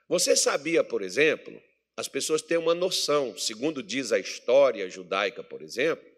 [0.09, 1.63] Você sabia, por exemplo,
[1.97, 6.11] as pessoas têm uma noção, segundo diz a história judaica, por exemplo,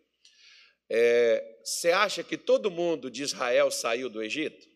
[0.88, 4.68] é, você acha que todo mundo de Israel saiu do Egito?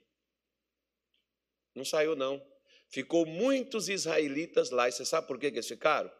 [1.74, 2.42] Não saiu, não.
[2.88, 4.88] Ficou muitos israelitas lá.
[4.88, 6.10] E você sabe por que eles ficaram?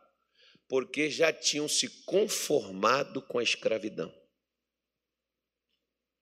[0.68, 4.14] Porque já tinham se conformado com a escravidão.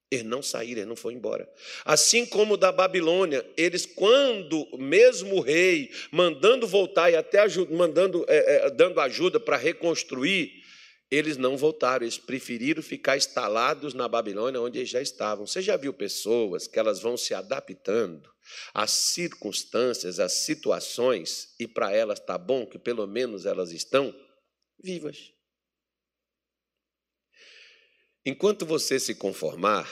[0.09, 1.53] Eles não saíram, eles não foram embora.
[1.85, 8.67] Assim como da Babilônia, eles, quando mesmo o rei mandando voltar e até mandando, é,
[8.67, 10.56] é, dando ajuda para reconstruir,
[11.11, 15.47] eles não voltaram, eles preferiram ficar instalados na Babilônia, onde eles já estavam.
[15.47, 18.29] Você já viu pessoas que elas vão se adaptando
[18.75, 24.15] às circunstâncias, às situações, e para elas está bom que pelo menos elas estão
[24.83, 25.33] vivas.
[28.25, 29.89] Enquanto você se conformar,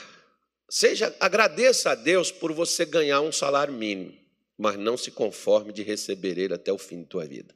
[0.69, 4.13] seja agradeça a Deus por você ganhar um salário mínimo,
[4.57, 7.55] mas não se conforme de receber ele até o fim de tua vida.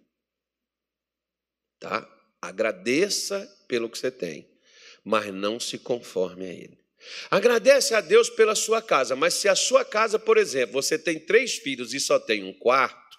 [1.78, 2.19] Tá?
[2.42, 4.50] Agradeça pelo que você tem,
[5.04, 6.80] mas não se conforme a Ele.
[7.30, 11.20] Agradece a Deus pela sua casa, mas se a sua casa, por exemplo, você tem
[11.20, 13.18] três filhos e só tem um quarto,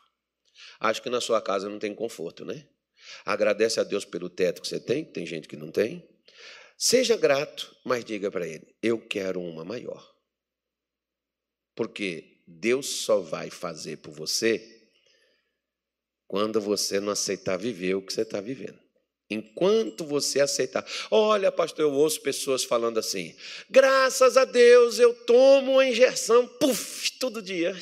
[0.79, 2.67] acho que na sua casa não tem conforto, né?
[3.25, 6.07] Agradece a Deus pelo teto que você tem, tem gente que não tem.
[6.77, 10.09] Seja grato, mas diga para Ele: eu quero uma maior.
[11.75, 14.89] Porque Deus só vai fazer por você
[16.27, 18.79] quando você não aceitar viver o que você está vivendo.
[19.31, 20.85] Enquanto você aceitar.
[21.09, 23.35] Olha, pastor, eu ouço pessoas falando assim:
[23.71, 27.77] graças a Deus eu tomo uma injeção, puf, todo dia.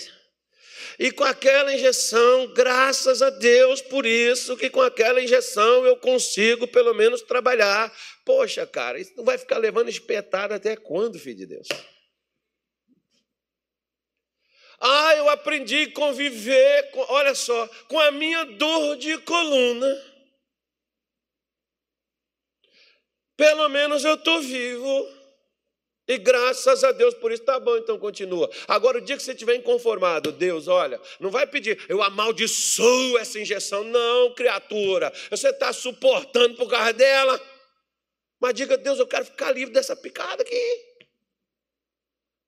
[0.99, 6.67] E com aquela injeção, graças a Deus por isso, que com aquela injeção eu consigo
[6.67, 7.93] pelo menos trabalhar.
[8.25, 11.69] Poxa, cara, isso não vai ficar levando espetada até quando, filho de Deus?
[14.81, 20.08] Ah, eu aprendi a conviver, com, olha só, com a minha dor de coluna.
[23.38, 25.09] Pelo menos eu estou vivo.
[26.09, 28.51] E graças a Deus por isso está bom, então continua.
[28.66, 33.38] Agora, o dia que você estiver inconformado, Deus, olha, não vai pedir, eu amaldiçoo essa
[33.38, 33.85] injeção.
[33.85, 37.40] Não, criatura, você está suportando por causa dela.
[38.40, 40.85] Mas diga, Deus, eu quero ficar livre dessa picada aqui.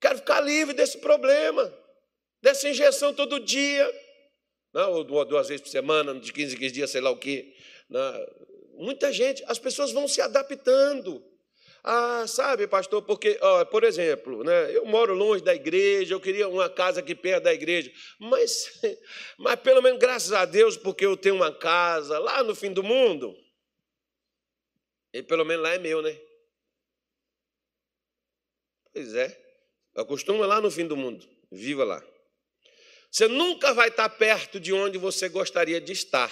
[0.00, 1.72] Quero ficar livre desse problema,
[2.42, 3.88] dessa injeção todo dia.
[4.72, 7.54] Não, ou duas vezes por semana, de 15 em 15 dias, sei lá o quê.
[7.88, 8.26] Não,
[8.80, 11.24] muita gente, as pessoas vão se adaptando.
[11.82, 16.46] Ah, sabe, pastor, porque, ó, por exemplo, né, eu moro longe da igreja, eu queria
[16.46, 18.80] uma casa aqui perto da igreja, mas,
[19.38, 22.82] mas pelo menos graças a Deus, porque eu tenho uma casa lá no fim do
[22.82, 23.34] mundo,
[25.12, 26.20] e pelo menos lá é meu, né?
[28.92, 29.40] Pois é,
[29.96, 32.04] acostuma lá no fim do mundo, viva lá.
[33.10, 36.30] Você nunca vai estar perto de onde você gostaria de estar.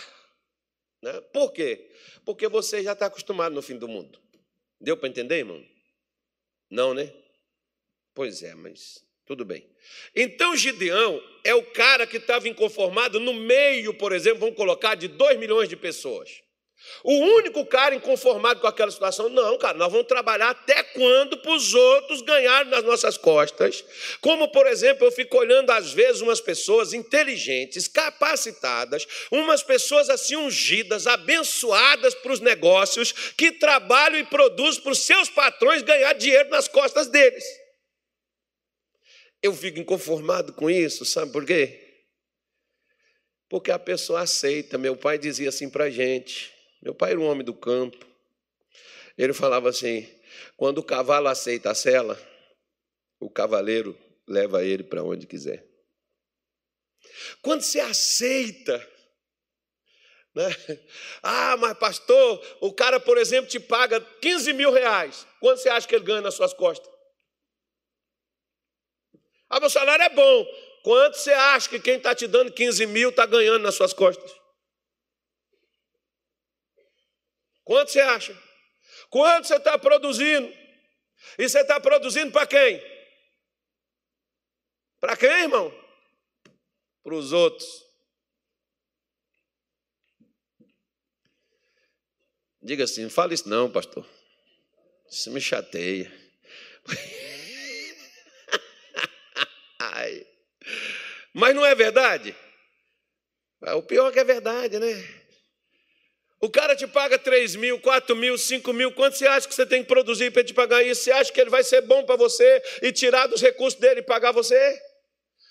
[1.02, 1.20] Né?
[1.32, 1.90] Por quê?
[2.24, 4.20] Porque você já está acostumado no fim do mundo.
[4.80, 5.64] Deu para entender, irmão?
[6.70, 7.12] Não, né?
[8.14, 9.68] Pois é, mas tudo bem.
[10.14, 15.08] Então Gideão é o cara que estava inconformado no meio, por exemplo, vamos colocar, de
[15.08, 16.42] 2 milhões de pessoas.
[17.04, 21.52] O único cara inconformado com aquela situação, não, cara, nós vamos trabalhar até quando para
[21.52, 23.84] os outros ganharem nas nossas costas.
[24.20, 30.36] Como, por exemplo, eu fico olhando às vezes umas pessoas inteligentes, capacitadas, umas pessoas assim
[30.36, 36.48] ungidas, abençoadas para os negócios, que trabalham e produzem para os seus patrões ganhar dinheiro
[36.50, 37.44] nas costas deles.
[39.42, 41.84] Eu fico inconformado com isso, sabe por quê?
[43.48, 44.76] Porque a pessoa aceita.
[44.76, 46.57] Meu pai dizia assim para a gente.
[46.82, 48.06] Meu pai era um homem do campo.
[49.16, 50.08] Ele falava assim:
[50.56, 52.20] quando o cavalo aceita a sela,
[53.18, 55.66] o cavaleiro leva ele para onde quiser.
[57.42, 58.78] Quando você aceita,
[60.34, 60.48] né?
[61.22, 65.26] ah, mas pastor, o cara, por exemplo, te paga 15 mil reais.
[65.40, 66.92] Quanto você acha que ele ganha nas suas costas?
[69.48, 70.46] Ah, meu salário é bom.
[70.82, 74.30] Quanto você acha que quem está te dando 15 mil está ganhando nas suas costas?
[77.68, 78.34] Quanto você acha?
[79.10, 80.48] Quanto você está produzindo?
[81.36, 82.80] E você está produzindo para quem?
[84.98, 85.70] Para quem, irmão?
[87.02, 87.68] Para os outros.
[92.62, 94.08] Diga assim, não fala isso não, pastor.
[95.10, 96.10] Isso me chateia.
[101.34, 102.34] Mas não é verdade?
[103.60, 105.17] O pior é que é verdade, né?
[106.40, 109.66] O cara te paga 3 mil, 4 mil, 5 mil, quanto você acha que você
[109.66, 111.02] tem que produzir para te pagar isso?
[111.02, 114.04] Você acha que ele vai ser bom para você e tirar dos recursos dele e
[114.04, 114.80] pagar você?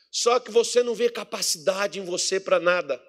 [0.10, 3.02] Só que você não vê capacidade em você para nada.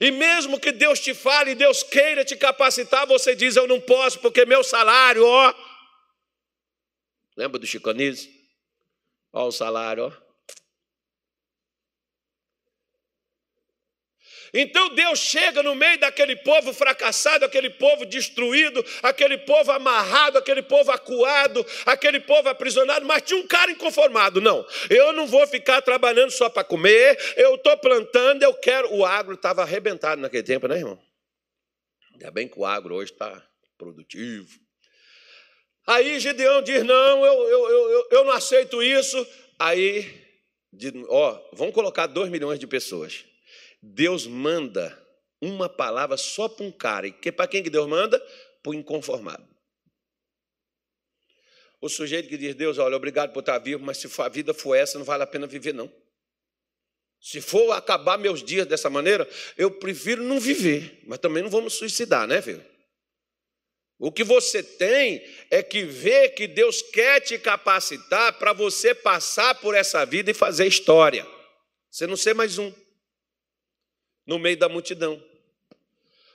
[0.00, 4.18] E mesmo que Deus te fale, Deus queira te capacitar, você diz: Eu não posso,
[4.18, 5.54] porque meu salário, ó.
[7.36, 8.28] Lembra do Chiconise?
[9.32, 10.29] Ó, o salário, ó.
[14.52, 20.62] Então Deus chega no meio daquele povo fracassado, aquele povo destruído, aquele povo amarrado, aquele
[20.62, 24.40] povo acuado, aquele povo aprisionado, mas tinha um cara inconformado.
[24.40, 28.92] Não, eu não vou ficar trabalhando só para comer, eu estou plantando, eu quero.
[28.92, 31.00] O agro estava arrebentado naquele tempo, né, irmão?
[32.12, 33.42] Ainda bem que o agro hoje está
[33.78, 34.48] produtivo.
[35.86, 39.26] Aí Gideão diz: Não, eu, eu, eu, eu não aceito isso.
[39.58, 40.06] Aí,
[41.08, 43.24] ó, vamos colocar dois milhões de pessoas.
[43.82, 44.96] Deus manda
[45.40, 47.06] uma palavra só para um cara.
[47.06, 48.18] E que, para quem que Deus manda?
[48.62, 49.48] Para o inconformado.
[51.80, 54.74] O sujeito que diz, Deus, olha, obrigado por estar vivo, mas se a vida for
[54.74, 55.90] essa, não vale a pena viver, não.
[57.20, 61.70] Se for acabar meus dias dessa maneira, eu prefiro não viver, mas também não me
[61.70, 62.64] suicidar, né, filho?
[63.98, 69.54] O que você tem é que ver que Deus quer te capacitar para você passar
[69.56, 71.26] por essa vida e fazer história.
[71.90, 72.72] Você não ser mais um
[74.30, 75.20] no meio da multidão.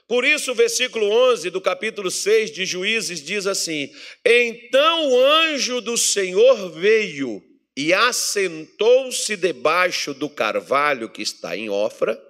[0.06, 3.90] Por isso, o versículo 11 do capítulo 6 de Juízes diz assim:
[4.22, 7.42] Então o anjo do Senhor veio
[7.74, 12.22] e assentou-se debaixo do carvalho que está em Ofra,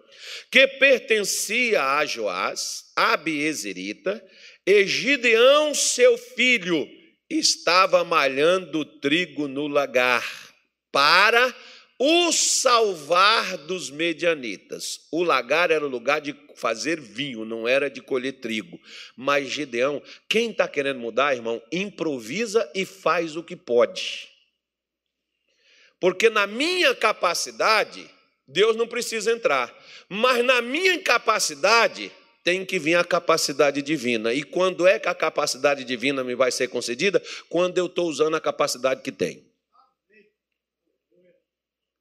[0.52, 4.24] que pertencia a Joás, a Biezerita,
[4.64, 6.88] e Gideão, seu filho,
[7.28, 10.24] estava malhando trigo no lagar
[10.92, 11.52] para
[11.99, 15.07] o salvar dos medianitas.
[15.11, 18.78] O lagar era o lugar de fazer vinho, não era de colher trigo.
[19.16, 24.28] Mas Gideão, quem está querendo mudar, irmão, improvisa e faz o que pode.
[25.99, 28.09] Porque na minha capacidade,
[28.47, 29.74] Deus não precisa entrar.
[30.09, 32.12] Mas na minha incapacidade,
[32.44, 34.32] tem que vir a capacidade divina.
[34.32, 37.20] E quando é que a capacidade divina me vai ser concedida?
[37.49, 39.45] Quando eu estou usando a capacidade que tem.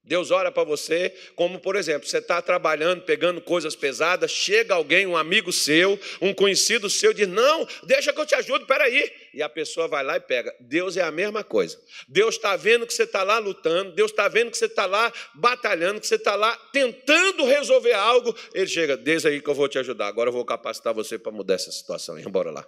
[0.05, 5.07] Deus ora para você, como por exemplo, você está trabalhando, pegando coisas pesadas, chega alguém,
[5.07, 9.11] um amigo seu, um conhecido seu, diz: Não, deixa que eu te ajudo, peraí.
[9.33, 10.55] E a pessoa vai lá e pega.
[10.59, 11.79] Deus é a mesma coisa.
[12.07, 15.11] Deus está vendo que você está lá lutando, Deus está vendo que você está lá
[15.33, 18.35] batalhando, que você está lá tentando resolver algo.
[18.53, 21.31] Ele chega, desde aí que eu vou te ajudar, agora eu vou capacitar você para
[21.31, 22.19] mudar essa situação.
[22.19, 22.65] E embora lá.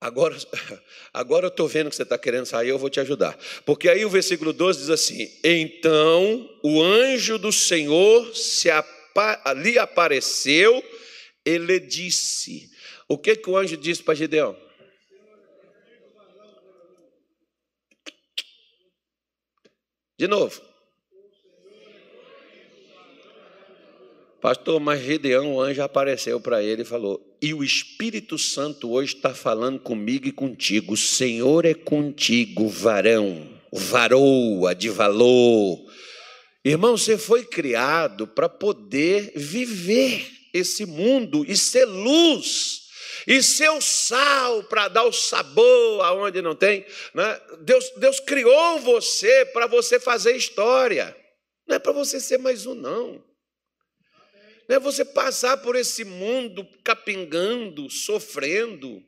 [0.00, 0.34] Agora,
[1.12, 3.38] agora eu estou vendo que você está querendo sair, eu vou te ajudar.
[3.66, 9.78] Porque aí o versículo 12 diz assim: Então o anjo do Senhor se apa, lhe
[9.78, 10.82] apareceu,
[11.44, 12.70] ele disse.
[13.06, 14.56] O que, que o anjo disse para Gideão?
[20.16, 20.69] De novo.
[24.40, 29.14] Pastor, mas Gideão, o anjo apareceu para ele e falou: E o Espírito Santo hoje
[29.14, 30.94] está falando comigo e contigo.
[30.94, 35.78] O Senhor é contigo, varão, varoa de valor.
[36.64, 42.80] Irmão, você foi criado para poder viver esse mundo e ser luz
[43.26, 46.84] e ser o sal para dar o sabor aonde não tem.
[47.14, 47.40] Né?
[47.60, 51.14] Deus, Deus criou você para você fazer história,
[51.68, 53.29] não é para você ser mais um, não.
[54.70, 59.02] É você passar por esse mundo capingando, sofrendo,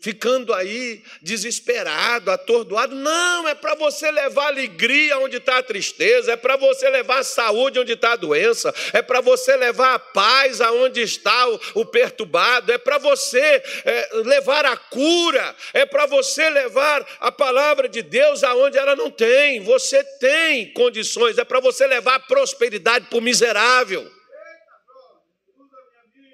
[0.00, 2.94] ficando aí desesperado, atordoado.
[2.94, 7.24] Não, é para você levar alegria onde está a tristeza, é para você levar a
[7.24, 11.84] saúde onde está a doença, é para você levar a paz aonde está o, o
[11.84, 18.02] perturbado, é para você é, levar a cura, é para você levar a palavra de
[18.02, 19.60] Deus aonde ela não tem.
[19.64, 24.17] Você tem condições, é para você levar a prosperidade para o miserável.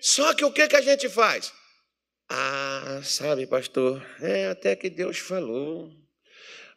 [0.04, 1.50] Só que o que, que a gente faz?
[2.28, 5.90] Ah, sabe, pastor, é até que Deus falou.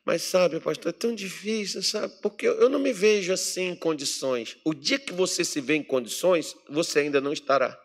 [0.05, 2.13] Mas sabe, pastor, é tão difícil, sabe?
[2.21, 4.55] Porque eu não me vejo assim em condições.
[4.63, 7.78] O dia que você se vê em condições, você ainda não estará.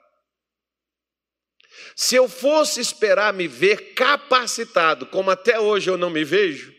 [1.96, 6.72] Se eu fosse esperar me ver capacitado, como até hoje eu não me vejo,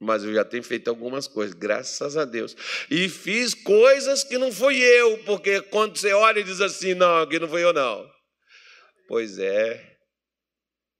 [0.00, 2.56] mas eu já tenho feito algumas coisas, graças a Deus.
[2.90, 7.22] E fiz coisas que não fui eu, porque quando você olha e diz assim, não,
[7.22, 8.08] aqui não fui eu não.
[9.06, 9.94] Pois é,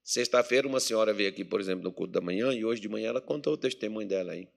[0.05, 3.09] Sexta-feira, uma senhora veio aqui, por exemplo, no culto da manhã, e hoje de manhã
[3.09, 4.47] ela contou o testemunho dela aí.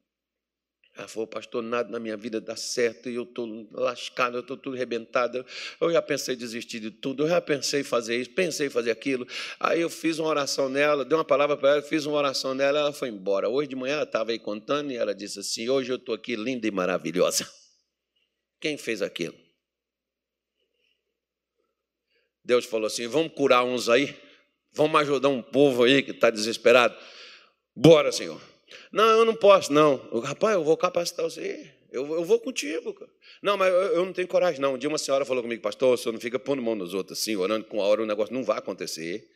[0.99, 4.57] Ela falou, pastor, nada na minha vida dá certo, e eu estou lascado, eu estou
[4.57, 5.47] tudo arrebentado.
[5.81, 9.25] Eu já pensei desistir de tudo, eu já pensei fazer isso, pensei fazer aquilo.
[9.61, 12.81] Aí eu fiz uma oração nela, dei uma palavra para ela, fiz uma oração nela,
[12.81, 13.49] ela foi embora.
[13.49, 16.35] Hoje de manhã ela estava aí contando, e ela disse assim: Hoje eu estou aqui
[16.35, 17.49] linda e maravilhosa.
[18.61, 19.37] Quem fez aquilo?
[22.45, 24.17] Deus falou assim: Vamos curar uns aí?
[24.73, 26.97] Vamos ajudar um povo aí que está desesperado.
[27.73, 28.58] Bora, Senhor.
[28.93, 29.97] Não, eu não posso, não.
[30.21, 31.71] Rapaz, eu vou capacitar você.
[31.91, 32.95] Eu, eu vou contigo.
[33.43, 34.75] Não, mas eu, eu, não tenho coragem, não.
[34.75, 37.19] Um dia uma senhora falou comigo, pastor, o senhor não fica pondo mão nos outros
[37.19, 39.27] assim, orando com a hora, o negócio não vai acontecer.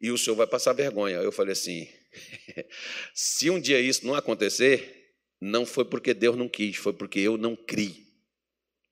[0.00, 1.16] E o senhor vai passar vergonha.
[1.16, 1.88] Eu falei assim:
[3.14, 7.36] se um dia isso não acontecer, não foi porque Deus não quis, foi porque eu
[7.36, 8.06] não criei.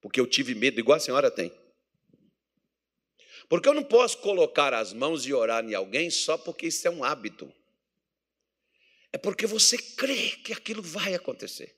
[0.01, 1.53] Porque eu tive medo, igual a senhora tem.
[3.49, 6.91] Porque eu não posso colocar as mãos e orar em alguém só porque isso é
[6.91, 7.53] um hábito.
[9.13, 11.75] É porque você crê que aquilo vai acontecer.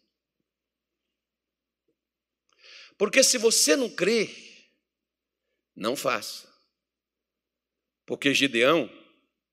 [2.96, 4.28] Porque se você não crê,
[5.76, 6.48] não faça.
[8.04, 8.90] Porque Gideão,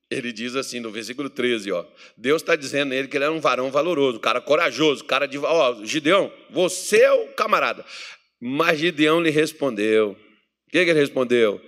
[0.09, 1.85] ele diz assim no versículo 13, ó,
[2.17, 5.07] Deus está dizendo a ele que ele era um varão valoroso, um cara corajoso, um
[5.07, 5.37] cara de.
[5.37, 7.85] Ó, Gideão, você é o camarada.
[8.39, 10.11] Mas Gideão lhe respondeu.
[10.11, 11.61] O que, que ele respondeu?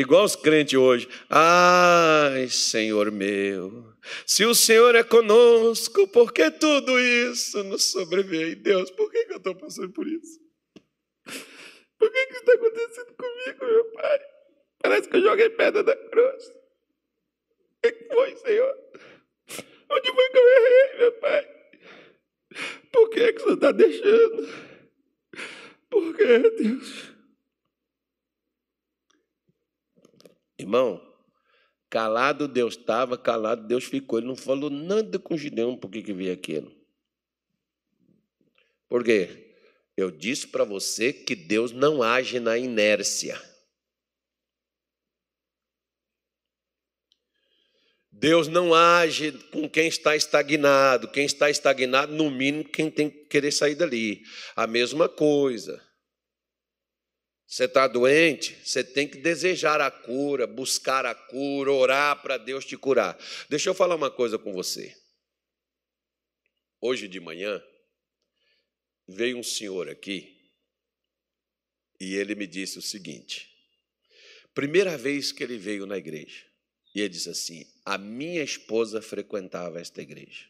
[0.00, 1.08] Igual os crentes hoje.
[1.28, 3.92] Ai, Senhor meu,
[4.24, 8.56] se o Senhor é conosco, por que tudo isso nos sobreveio?
[8.56, 10.40] Deus, por que, eu estou passando por isso?
[11.98, 14.20] Por que, que isso está acontecendo comigo, meu Pai?
[14.82, 16.48] Parece que eu joguei pedra da cruz.
[16.48, 18.76] O que foi, Senhor?
[19.90, 21.48] Onde foi que eu errei, meu Pai?
[22.92, 24.48] Por que, que Senhor está deixando?
[25.88, 27.15] Por que, Deus?
[30.58, 31.00] Irmão,
[31.90, 34.18] calado Deus estava, calado Deus ficou.
[34.18, 36.74] Ele não falou nada com Gideão por que, que veio aquilo.
[38.88, 39.54] Por quê?
[39.96, 43.40] Eu disse para você que Deus não age na inércia.
[48.18, 51.10] Deus não age com quem está estagnado.
[51.10, 54.22] Quem está estagnado, no mínimo, quem tem que querer sair dali.
[54.54, 55.85] A mesma coisa.
[57.46, 62.64] Você está doente, você tem que desejar a cura, buscar a cura, orar para Deus
[62.64, 63.16] te curar.
[63.48, 64.96] Deixa eu falar uma coisa com você.
[66.80, 67.62] Hoje de manhã,
[69.06, 70.36] veio um senhor aqui
[72.00, 73.48] e ele me disse o seguinte:
[74.52, 76.44] primeira vez que ele veio na igreja,
[76.94, 80.46] e ele disse assim: a minha esposa frequentava esta igreja.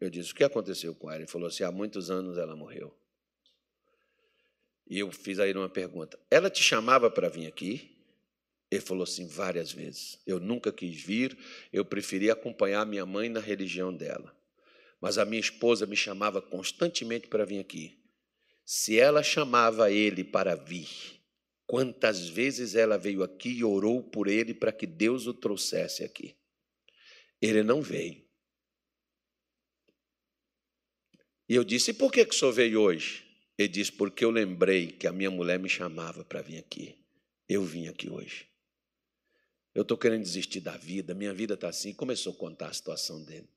[0.00, 1.20] Eu disse: o que aconteceu com ela?
[1.20, 2.96] Ele falou assim: há muitos anos ela morreu.
[4.86, 7.96] E eu fiz a ele uma pergunta: Ela te chamava para vir aqui?
[8.70, 10.18] Ele falou assim várias vezes.
[10.26, 11.36] Eu nunca quis vir,
[11.72, 14.36] eu preferi acompanhar minha mãe na religião dela.
[15.00, 17.98] Mas a minha esposa me chamava constantemente para vir aqui.
[18.64, 20.88] Se ela chamava ele para vir,
[21.66, 26.36] quantas vezes ela veio aqui e orou por ele para que Deus o trouxesse aqui?
[27.40, 28.24] Ele não veio.
[31.48, 33.25] E eu disse: e por que, que o senhor veio hoje?
[33.58, 36.96] Ele diz: Porque eu lembrei que a minha mulher me chamava para vir aqui.
[37.48, 38.46] Eu vim aqui hoje.
[39.74, 41.92] Eu estou querendo desistir da vida, minha vida está assim.
[41.92, 43.48] Começou a contar a situação dele.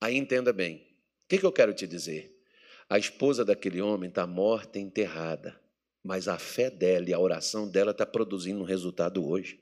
[0.00, 0.76] Aí entenda bem:
[1.24, 2.36] o que, que eu quero te dizer?
[2.88, 5.60] A esposa daquele homem está morta e enterrada,
[6.02, 9.60] mas a fé dela e a oração dela está produzindo um resultado hoje.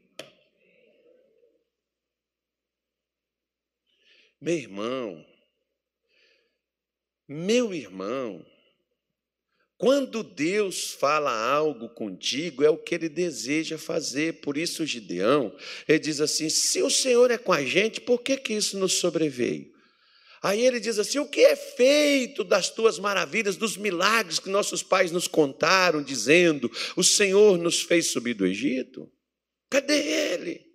[4.40, 5.26] Meu irmão,
[7.26, 8.46] meu irmão,
[9.78, 14.40] quando Deus fala algo contigo, é o que ele deseja fazer.
[14.40, 15.54] Por isso, Gideão,
[15.86, 18.94] ele diz assim: se o Senhor é com a gente, por que, que isso nos
[18.94, 19.72] sobreveio?
[20.42, 24.82] Aí ele diz assim: o que é feito das tuas maravilhas, dos milagres que nossos
[24.82, 29.08] pais nos contaram, dizendo: o Senhor nos fez subir do Egito?
[29.70, 29.96] Cadê
[30.32, 30.67] ele?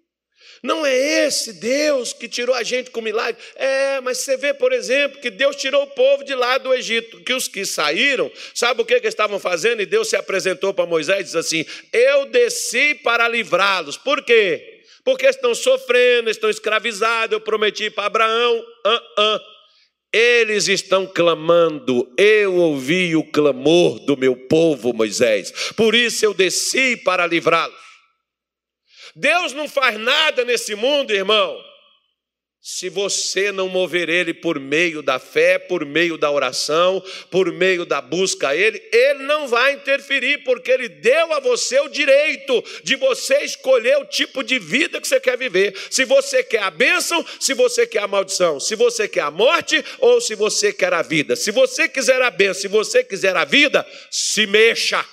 [0.63, 3.35] Não é esse Deus que tirou a gente com milagre.
[3.55, 7.19] É, mas você vê, por exemplo, que Deus tirou o povo de lá do Egito,
[7.19, 9.81] que os que saíram, sabe o que, que estavam fazendo?
[9.81, 13.97] E Deus se apresentou para Moisés e disse assim: Eu desci para livrá-los.
[13.97, 14.81] Por quê?
[15.03, 17.33] Porque estão sofrendo, estão escravizados.
[17.33, 18.65] Eu prometi para Abraão.
[18.85, 19.39] Uh -uh.
[20.13, 26.95] Eles estão clamando, eu ouvi o clamor do meu povo, Moisés, por isso eu desci
[26.95, 27.82] para livrá-los.
[29.15, 31.63] Deus não faz nada nesse mundo, irmão,
[32.65, 37.85] se você não mover ele por meio da fé, por meio da oração, por meio
[37.85, 42.63] da busca a ele, ele não vai interferir, porque ele deu a você o direito
[42.81, 45.75] de você escolher o tipo de vida que você quer viver.
[45.91, 49.83] Se você quer a bênção, se você quer a maldição, se você quer a morte
[49.99, 51.35] ou se você quer a vida.
[51.35, 55.05] Se você quiser a bênção, se você quiser a vida, se mexa.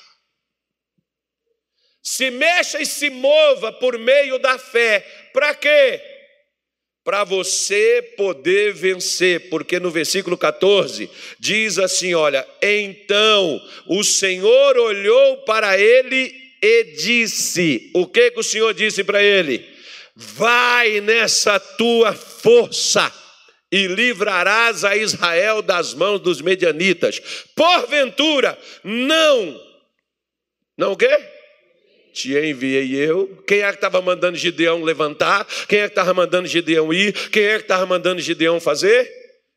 [2.11, 4.99] Se mexa e se mova por meio da fé.
[5.33, 6.03] Para quê?
[7.05, 11.09] Para você poder vencer, porque no versículo 14
[11.39, 18.45] diz assim: olha, então o Senhor olhou para ele e disse: o que, que o
[18.45, 19.65] Senhor disse para ele?
[20.17, 23.15] Vai nessa tua força
[23.71, 27.21] e livrarás a Israel das mãos dos medianitas.
[27.55, 29.63] Porventura, não,
[30.77, 31.39] não o quê?
[32.13, 33.43] Te enviei eu.
[33.47, 35.47] Quem é que estava mandando Gideão levantar?
[35.69, 37.13] Quem é que estava mandando Gideão ir?
[37.31, 39.11] Quem é que estava mandando Gideão fazer?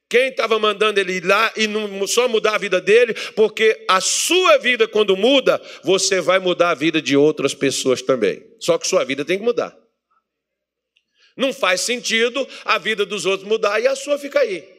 [0.10, 3.14] Quem estava mandando ele ir lá e não, só mudar a vida dele?
[3.36, 8.44] Porque a sua vida, quando muda, você vai mudar a vida de outras pessoas também.
[8.60, 9.76] Só que sua vida tem que mudar.
[11.36, 14.73] Não faz sentido a vida dos outros mudar e a sua fica aí.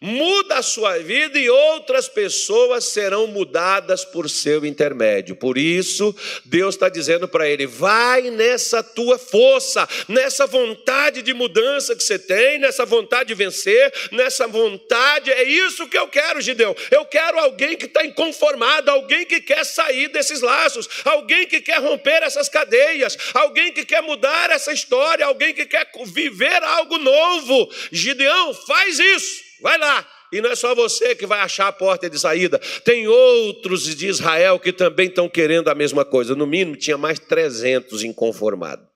[0.00, 5.34] Muda a sua vida e outras pessoas serão mudadas por seu intermédio.
[5.34, 6.14] Por isso,
[6.44, 12.18] Deus está dizendo para ele: vai nessa tua força, nessa vontade de mudança que você
[12.18, 15.32] tem, nessa vontade de vencer, nessa vontade.
[15.32, 16.74] É isso que eu quero, Gideão.
[16.90, 21.80] Eu quero alguém que está inconformado, alguém que quer sair desses laços, alguém que quer
[21.80, 27.68] romper essas cadeias, alguém que quer mudar essa história, alguém que quer viver algo novo.
[27.90, 29.47] Gideão, faz isso.
[29.60, 30.06] Vai lá.
[30.32, 32.58] E não é só você que vai achar a porta de saída.
[32.84, 36.34] Tem outros de Israel que também estão querendo a mesma coisa.
[36.34, 38.86] No mínimo, tinha mais 300 inconformados.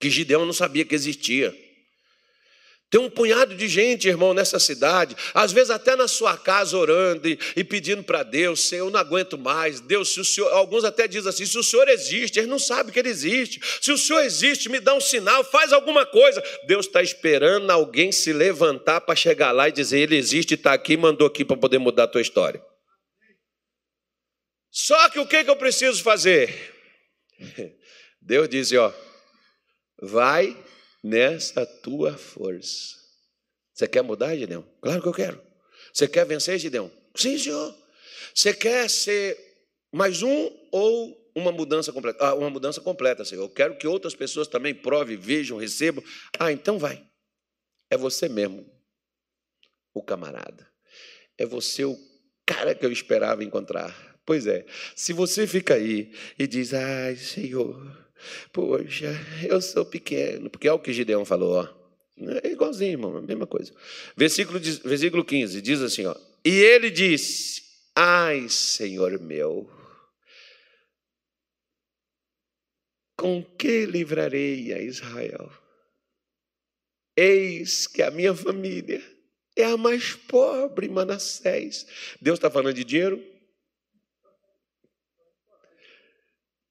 [0.00, 1.54] Que Gideão não sabia que existia.
[2.92, 7.26] Tem um punhado de gente, irmão, nessa cidade, às vezes até na sua casa orando
[7.26, 9.80] e, e pedindo para Deus, Senhor, eu não aguento mais.
[9.80, 12.92] Deus, se o Senhor, alguns até dizem assim: se o Senhor existe, eles não sabem
[12.92, 13.62] que ele existe.
[13.80, 16.44] Se o Senhor existe, me dá um sinal, faz alguma coisa.
[16.66, 20.94] Deus está esperando alguém se levantar para chegar lá e dizer: Ele existe, está aqui,
[20.94, 22.62] mandou aqui para poder mudar a tua história.
[24.70, 26.74] Só que o que, que eu preciso fazer?
[28.20, 28.92] Deus diz: ó,
[29.98, 30.54] vai
[31.02, 32.96] nessa tua força.
[33.74, 34.64] Você quer mudar, Gideão?
[34.80, 35.42] Claro que eu quero.
[35.92, 36.90] Você quer vencer, Gideão?
[37.14, 37.74] Sim, senhor.
[38.34, 39.38] Você quer ser
[39.92, 42.24] mais um ou uma mudança completa?
[42.24, 43.42] Ah, uma mudança completa, Senhor.
[43.42, 46.04] Eu quero que outras pessoas também provem, vejam, recebam.
[46.38, 47.04] Ah, então vai.
[47.90, 48.66] É você mesmo,
[49.92, 50.70] o camarada.
[51.36, 51.98] É você o
[52.46, 53.94] cara que eu esperava encontrar.
[54.24, 58.01] Pois é, se você fica aí e diz, ai, Senhor,
[58.52, 59.12] Poxa,
[59.48, 61.82] eu sou pequeno, porque é o que Gideão falou, ó.
[62.44, 63.72] É igualzinho, irmão, a mesma coisa.
[64.16, 66.14] Versículo, versículo 15 diz assim: ó,
[66.44, 67.62] E ele disse:
[67.94, 69.68] Ai, Senhor meu,
[73.16, 75.50] com que livrarei a Israel?
[77.16, 79.02] Eis que a minha família
[79.56, 81.86] é a mais pobre, Manassés.
[82.20, 83.22] Deus está falando de dinheiro?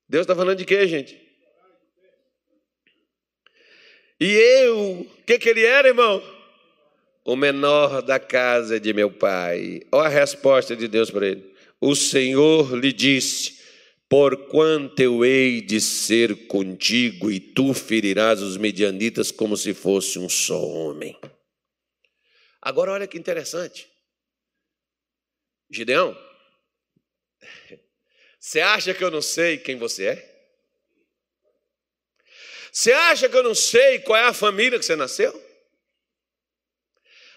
[0.10, 1.21] Deus está falando de quê, gente?
[4.22, 6.22] E eu, o que, que ele era, irmão?
[7.26, 9.82] O menor da casa de meu pai.
[9.92, 11.56] Olha a resposta de Deus para ele.
[11.80, 13.60] O Senhor lhe disse:
[14.08, 20.30] Porquanto eu hei de ser contigo, e tu ferirás os medianitas como se fosse um
[20.30, 21.20] só homem.
[22.62, 23.90] Agora, olha que interessante.
[25.68, 26.16] Gideão,
[28.40, 30.31] você acha que eu não sei quem você é?
[32.72, 35.52] Você acha que eu não sei qual é a família que você nasceu?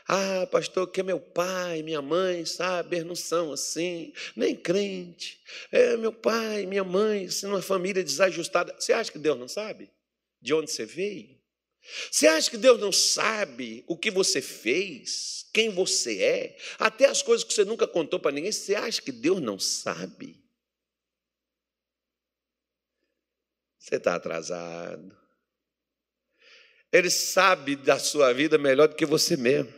[0.06, 5.42] Ah, pastor, que é meu pai, minha mãe, sabe, não são assim, nem crente.
[5.72, 8.74] É meu pai, minha mãe, assim, uma família desajustada.
[8.78, 9.90] Você acha que Deus não sabe
[10.42, 11.40] de onde você veio?
[12.10, 17.22] Você acha que Deus não sabe o que você fez, quem você é, até as
[17.22, 18.52] coisas que você nunca contou para ninguém?
[18.52, 20.42] Você acha que Deus não sabe?
[23.78, 25.23] Você está atrasado.
[26.94, 29.72] Ele sabe da sua vida melhor do que você mesmo.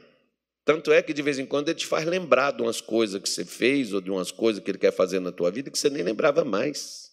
[0.66, 3.26] Tanto é que de vez em quando ele te faz lembrar de umas coisas que
[3.26, 5.88] você fez ou de umas coisas que ele quer fazer na tua vida que você
[5.88, 7.10] nem lembrava mais.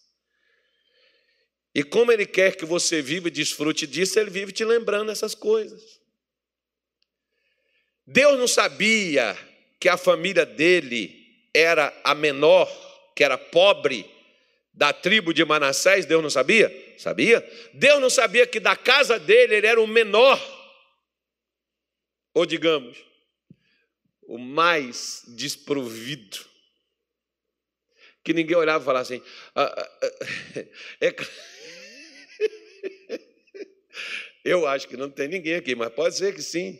[1.74, 5.34] E como ele quer que você viva e desfrute disso, ele vive te lembrando essas
[5.34, 5.98] coisas.
[8.06, 9.34] Deus não sabia
[9.80, 12.68] que a família dele era a menor,
[13.16, 14.04] que era pobre
[14.70, 16.83] da tribo de Manassés, Deus não sabia?
[16.98, 17.40] Sabia?
[17.72, 20.40] Deus não sabia que da casa dele ele era o menor.
[22.32, 22.98] Ou digamos,
[24.22, 26.38] o mais desprovido.
[28.22, 29.22] Que ninguém olhava e falava assim.
[29.54, 30.10] Ah, ah, ah,
[31.00, 31.14] é...
[34.44, 36.78] Eu acho que não tem ninguém aqui, mas pode ser que sim.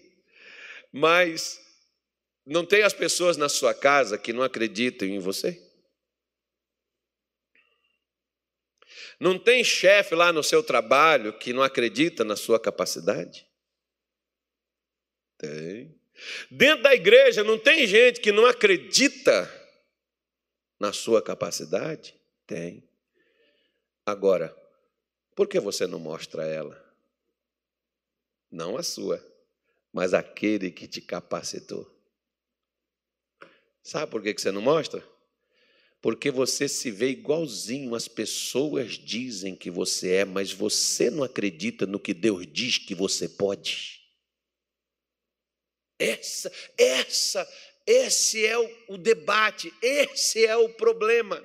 [0.92, 1.60] Mas
[2.44, 5.60] não tem as pessoas na sua casa que não acreditam em você?
[9.24, 13.48] Não tem chefe lá no seu trabalho que não acredita na sua capacidade?
[15.38, 15.98] Tem.
[16.50, 19.50] Dentro da igreja não tem gente que não acredita
[20.78, 22.14] na sua capacidade?
[22.46, 22.86] Tem.
[24.04, 24.54] Agora,
[25.34, 26.78] por que você não mostra ela?
[28.50, 29.26] Não a sua,
[29.90, 31.90] mas aquele que te capacitou.
[33.82, 35.02] Sabe por que você não mostra?
[36.04, 41.86] Porque você se vê igualzinho as pessoas dizem que você é, mas você não acredita
[41.86, 44.02] no que Deus diz que você pode.
[45.98, 47.48] Essa, essa,
[47.86, 51.42] esse é o, o debate, esse é o problema.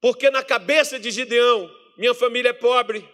[0.00, 3.08] Porque na cabeça de Gideão, minha família é pobre,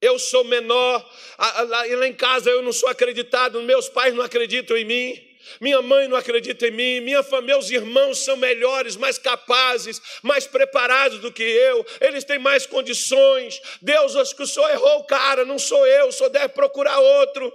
[0.00, 1.04] eu sou menor,
[1.36, 5.29] lá em casa eu não sou acreditado, meus pais não acreditam em mim,
[5.60, 10.46] minha mãe não acredita em mim, minha família, meus irmãos são melhores, mais capazes, mais
[10.46, 13.60] preparados do que eu, eles têm mais condições.
[13.82, 17.52] Deus, acho que o senhor errou, cara, não sou eu, senhor deve procurar outro.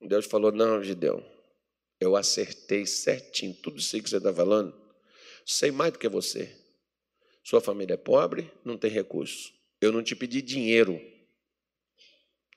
[0.00, 1.24] Deus falou: Não, Gideão,
[2.00, 4.74] eu acertei certinho tudo isso que você está falando.
[5.44, 6.54] Sei mais do que você.
[7.42, 9.52] Sua família é pobre, não tem recurso.
[9.80, 11.00] Eu não te pedi dinheiro.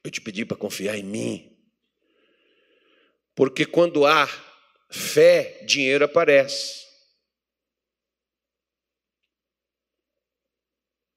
[0.04, 1.59] Eu te pedi para confiar em mim.
[3.40, 4.28] Porque quando há
[4.92, 6.86] fé, dinheiro aparece.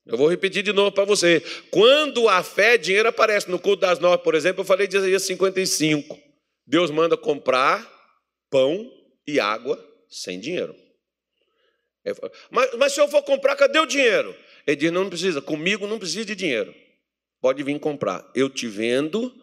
[0.06, 1.40] Eu vou repetir de novo para você.
[1.68, 3.50] Quando há fé, dinheiro aparece.
[3.50, 6.16] No culto das nove, por exemplo, eu falei de Isaías 55.
[6.64, 7.92] Deus manda comprar
[8.48, 8.88] pão
[9.26, 10.76] e água sem dinheiro.
[12.52, 14.32] Mas, mas se eu for comprar, cadê o dinheiro?
[14.64, 16.72] Ele diz: não, não precisa, comigo não precisa de dinheiro.
[17.40, 18.30] Pode vir comprar.
[18.32, 19.34] Eu te vendo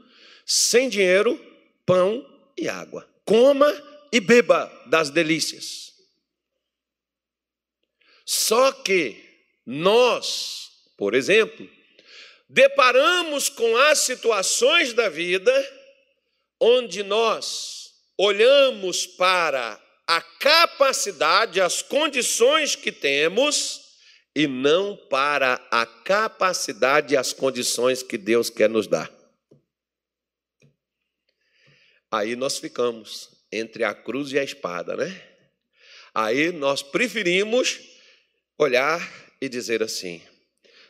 [0.46, 1.38] sem dinheiro,
[1.86, 3.08] pão e água.
[3.26, 3.72] Coma
[4.12, 5.94] e beba das delícias.
[8.26, 9.16] Só que
[9.66, 11.68] nós, por exemplo,
[12.48, 15.52] deparamos com as situações da vida
[16.60, 23.82] onde nós olhamos para a capacidade, as condições que temos
[24.36, 29.19] e não para a capacidade e as condições que Deus quer nos dar.
[32.12, 35.22] Aí nós ficamos entre a cruz e a espada, né?
[36.14, 37.80] Aí nós preferimos
[38.58, 39.00] olhar
[39.40, 40.22] e dizer assim: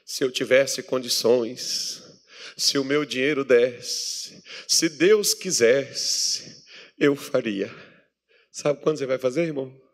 [0.05, 2.01] se eu tivesse condições,
[2.57, 6.63] se o meu dinheiro desse, se Deus quisesse,
[6.97, 7.73] eu faria.
[8.51, 9.88] Sabe quando você vai fazer, irmão?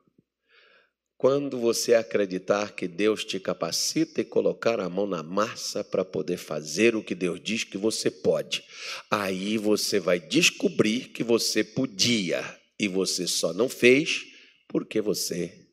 [1.18, 6.38] Quando você acreditar que Deus te capacita e colocar a mão na massa para poder
[6.38, 8.64] fazer o que Deus diz que você pode,
[9.10, 12.44] aí você vai descobrir que você podia
[12.78, 14.26] e você só não fez
[14.68, 15.70] porque você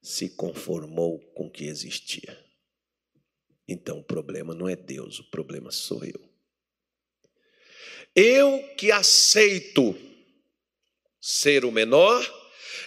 [0.00, 2.38] se conformou com o que existia.
[3.66, 6.30] Então o problema não é Deus, o problema sou eu.
[8.14, 9.96] Eu que aceito
[11.20, 12.24] ser o menor,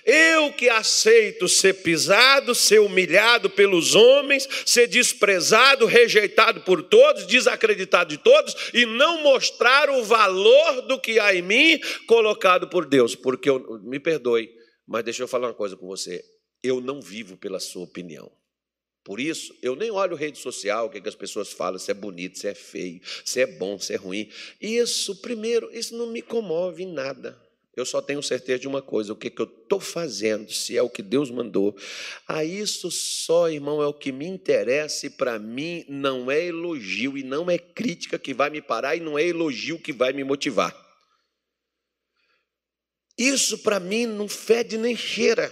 [0.06, 8.10] Eu que aceito ser pisado, ser humilhado pelos homens, ser desprezado, rejeitado por todos, desacreditado
[8.10, 13.16] de todos e não mostrar o valor do que há em mim colocado por Deus.
[13.16, 14.50] Porque eu, me perdoe,
[14.88, 16.24] mas deixa eu falar uma coisa com você.
[16.62, 18.32] Eu não vivo pela sua opinião.
[19.04, 21.92] Por isso, eu nem olho rede social, o que, é que as pessoas falam, se
[21.92, 24.32] é bonito, se é feio, se é bom, se é ruim.
[24.62, 27.38] Isso, primeiro, isso não me comove em nada.
[27.76, 30.82] Eu só tenho certeza de uma coisa: o que, que eu estou fazendo, se é
[30.82, 31.76] o que Deus mandou.
[32.28, 37.18] A isso só, irmão, é o que me interessa, e para mim não é elogio
[37.18, 40.24] e não é crítica que vai me parar, e não é elogio que vai me
[40.24, 40.76] motivar.
[43.18, 45.52] Isso para mim não fede nem cheira.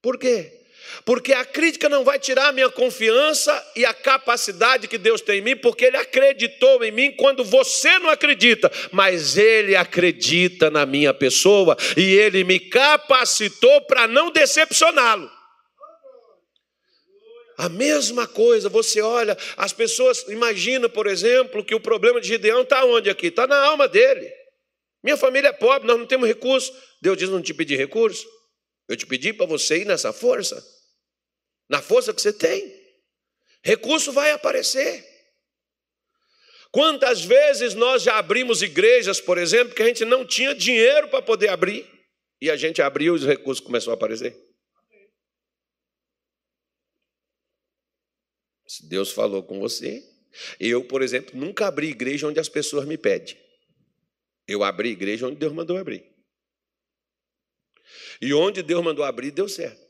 [0.00, 0.61] Por quê?
[1.04, 5.38] Porque a crítica não vai tirar a minha confiança e a capacidade que Deus tem
[5.38, 10.86] em mim, porque Ele acreditou em mim quando você não acredita, mas Ele acredita na
[10.86, 15.30] minha pessoa e Ele me capacitou para não decepcioná-lo.
[17.56, 22.62] A mesma coisa, você olha, as pessoas imaginam, por exemplo, que o problema de Gideão
[22.62, 23.28] está onde aqui?
[23.28, 24.28] Está na alma dele.
[25.02, 26.72] Minha família é pobre, nós não temos recurso.
[27.00, 28.26] Deus diz: não te pedi recurso.
[28.88, 30.64] Eu te pedi para você ir nessa força,
[31.68, 32.80] na força que você tem.
[33.62, 35.08] Recurso vai aparecer.
[36.70, 41.20] Quantas vezes nós já abrimos igrejas, por exemplo, que a gente não tinha dinheiro para
[41.20, 41.86] poder abrir,
[42.40, 44.36] e a gente abriu e os recursos começaram a aparecer?
[48.66, 50.02] Se Deus falou com você,
[50.58, 53.36] eu, por exemplo, nunca abri igreja onde as pessoas me pedem.
[54.48, 56.11] Eu abri igreja onde Deus mandou abrir.
[58.22, 59.82] E onde Deus mandou abrir, deu certo.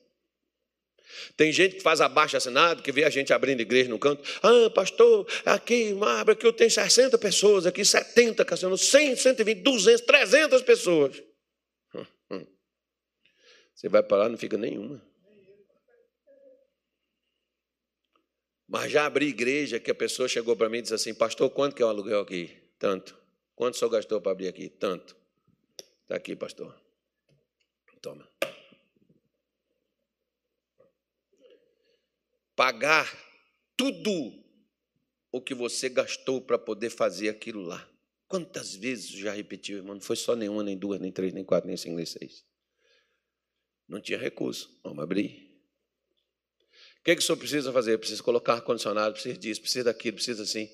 [1.36, 4.22] Tem gente que faz abaixo assinado, que vê a gente abrindo igreja no canto.
[4.42, 10.00] Ah, pastor, aqui, abre aqui, eu tenho 60 pessoas, aqui 70, Cassiano, 100, 120, 200,
[10.00, 11.22] 300 pessoas.
[13.74, 15.02] Você vai para lá, não fica nenhuma.
[18.66, 21.76] Mas já abri igreja que a pessoa chegou para mim e disse assim: Pastor, quanto
[21.76, 22.50] que é o aluguel aqui?
[22.78, 23.14] Tanto.
[23.54, 24.70] Quanto senhor gastou para abrir aqui?
[24.70, 25.14] Tanto.
[26.04, 26.81] Está aqui, pastor.
[28.02, 28.28] Toma.
[32.56, 33.08] Pagar
[33.76, 34.44] tudo
[35.30, 37.88] o que você gastou para poder fazer aquilo lá.
[38.26, 39.94] Quantas vezes já repetiu, irmão?
[39.94, 42.44] Não foi só nenhuma, nem duas, nem três, nem quatro, nem cinco, nem seis.
[43.88, 44.78] Não tinha recurso.
[44.82, 45.50] Vamos abrir.
[46.98, 47.98] O que, é que o senhor precisa fazer?
[47.98, 50.68] Precisa colocar ar-condicionado, precisa disso, precisa daquilo, precisa assim.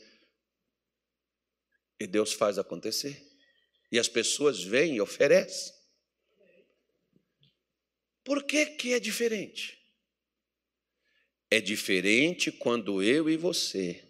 [2.01, 3.27] E Deus faz acontecer.
[3.91, 5.78] E as pessoas vêm e oferecem.
[8.29, 9.79] Por que, que é diferente?
[11.51, 14.05] É diferente quando eu e você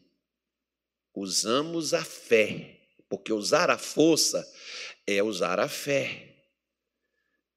[1.14, 4.44] usamos a fé, porque usar a força
[5.06, 6.34] é usar a fé,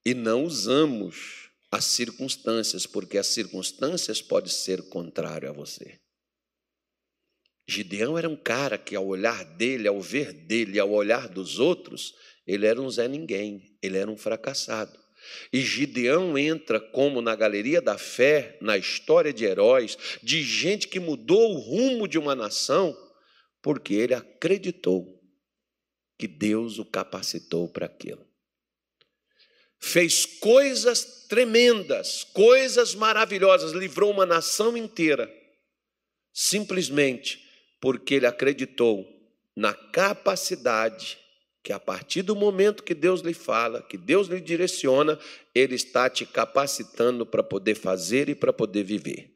[0.06, 6.00] e não usamos as circunstâncias, porque as circunstâncias podem ser contrário a você.
[7.68, 12.14] Gideão era um cara que, ao olhar dele, ao ver dele, ao olhar dos outros,
[12.46, 15.01] ele era um Zé Ninguém, ele era um fracassado.
[15.52, 21.00] E Gideão entra como na galeria da fé, na história de heróis, de gente que
[21.00, 22.98] mudou o rumo de uma nação,
[23.62, 25.22] porque ele acreditou
[26.18, 28.26] que Deus o capacitou para aquilo.
[29.80, 35.32] Fez coisas tremendas, coisas maravilhosas, livrou uma nação inteira,
[36.32, 37.44] simplesmente
[37.80, 39.04] porque ele acreditou
[39.56, 41.21] na capacidade
[41.64, 45.18] que a partir do momento que Deus lhe fala, que Deus lhe direciona,
[45.54, 49.32] Ele está te capacitando para poder fazer e para poder viver.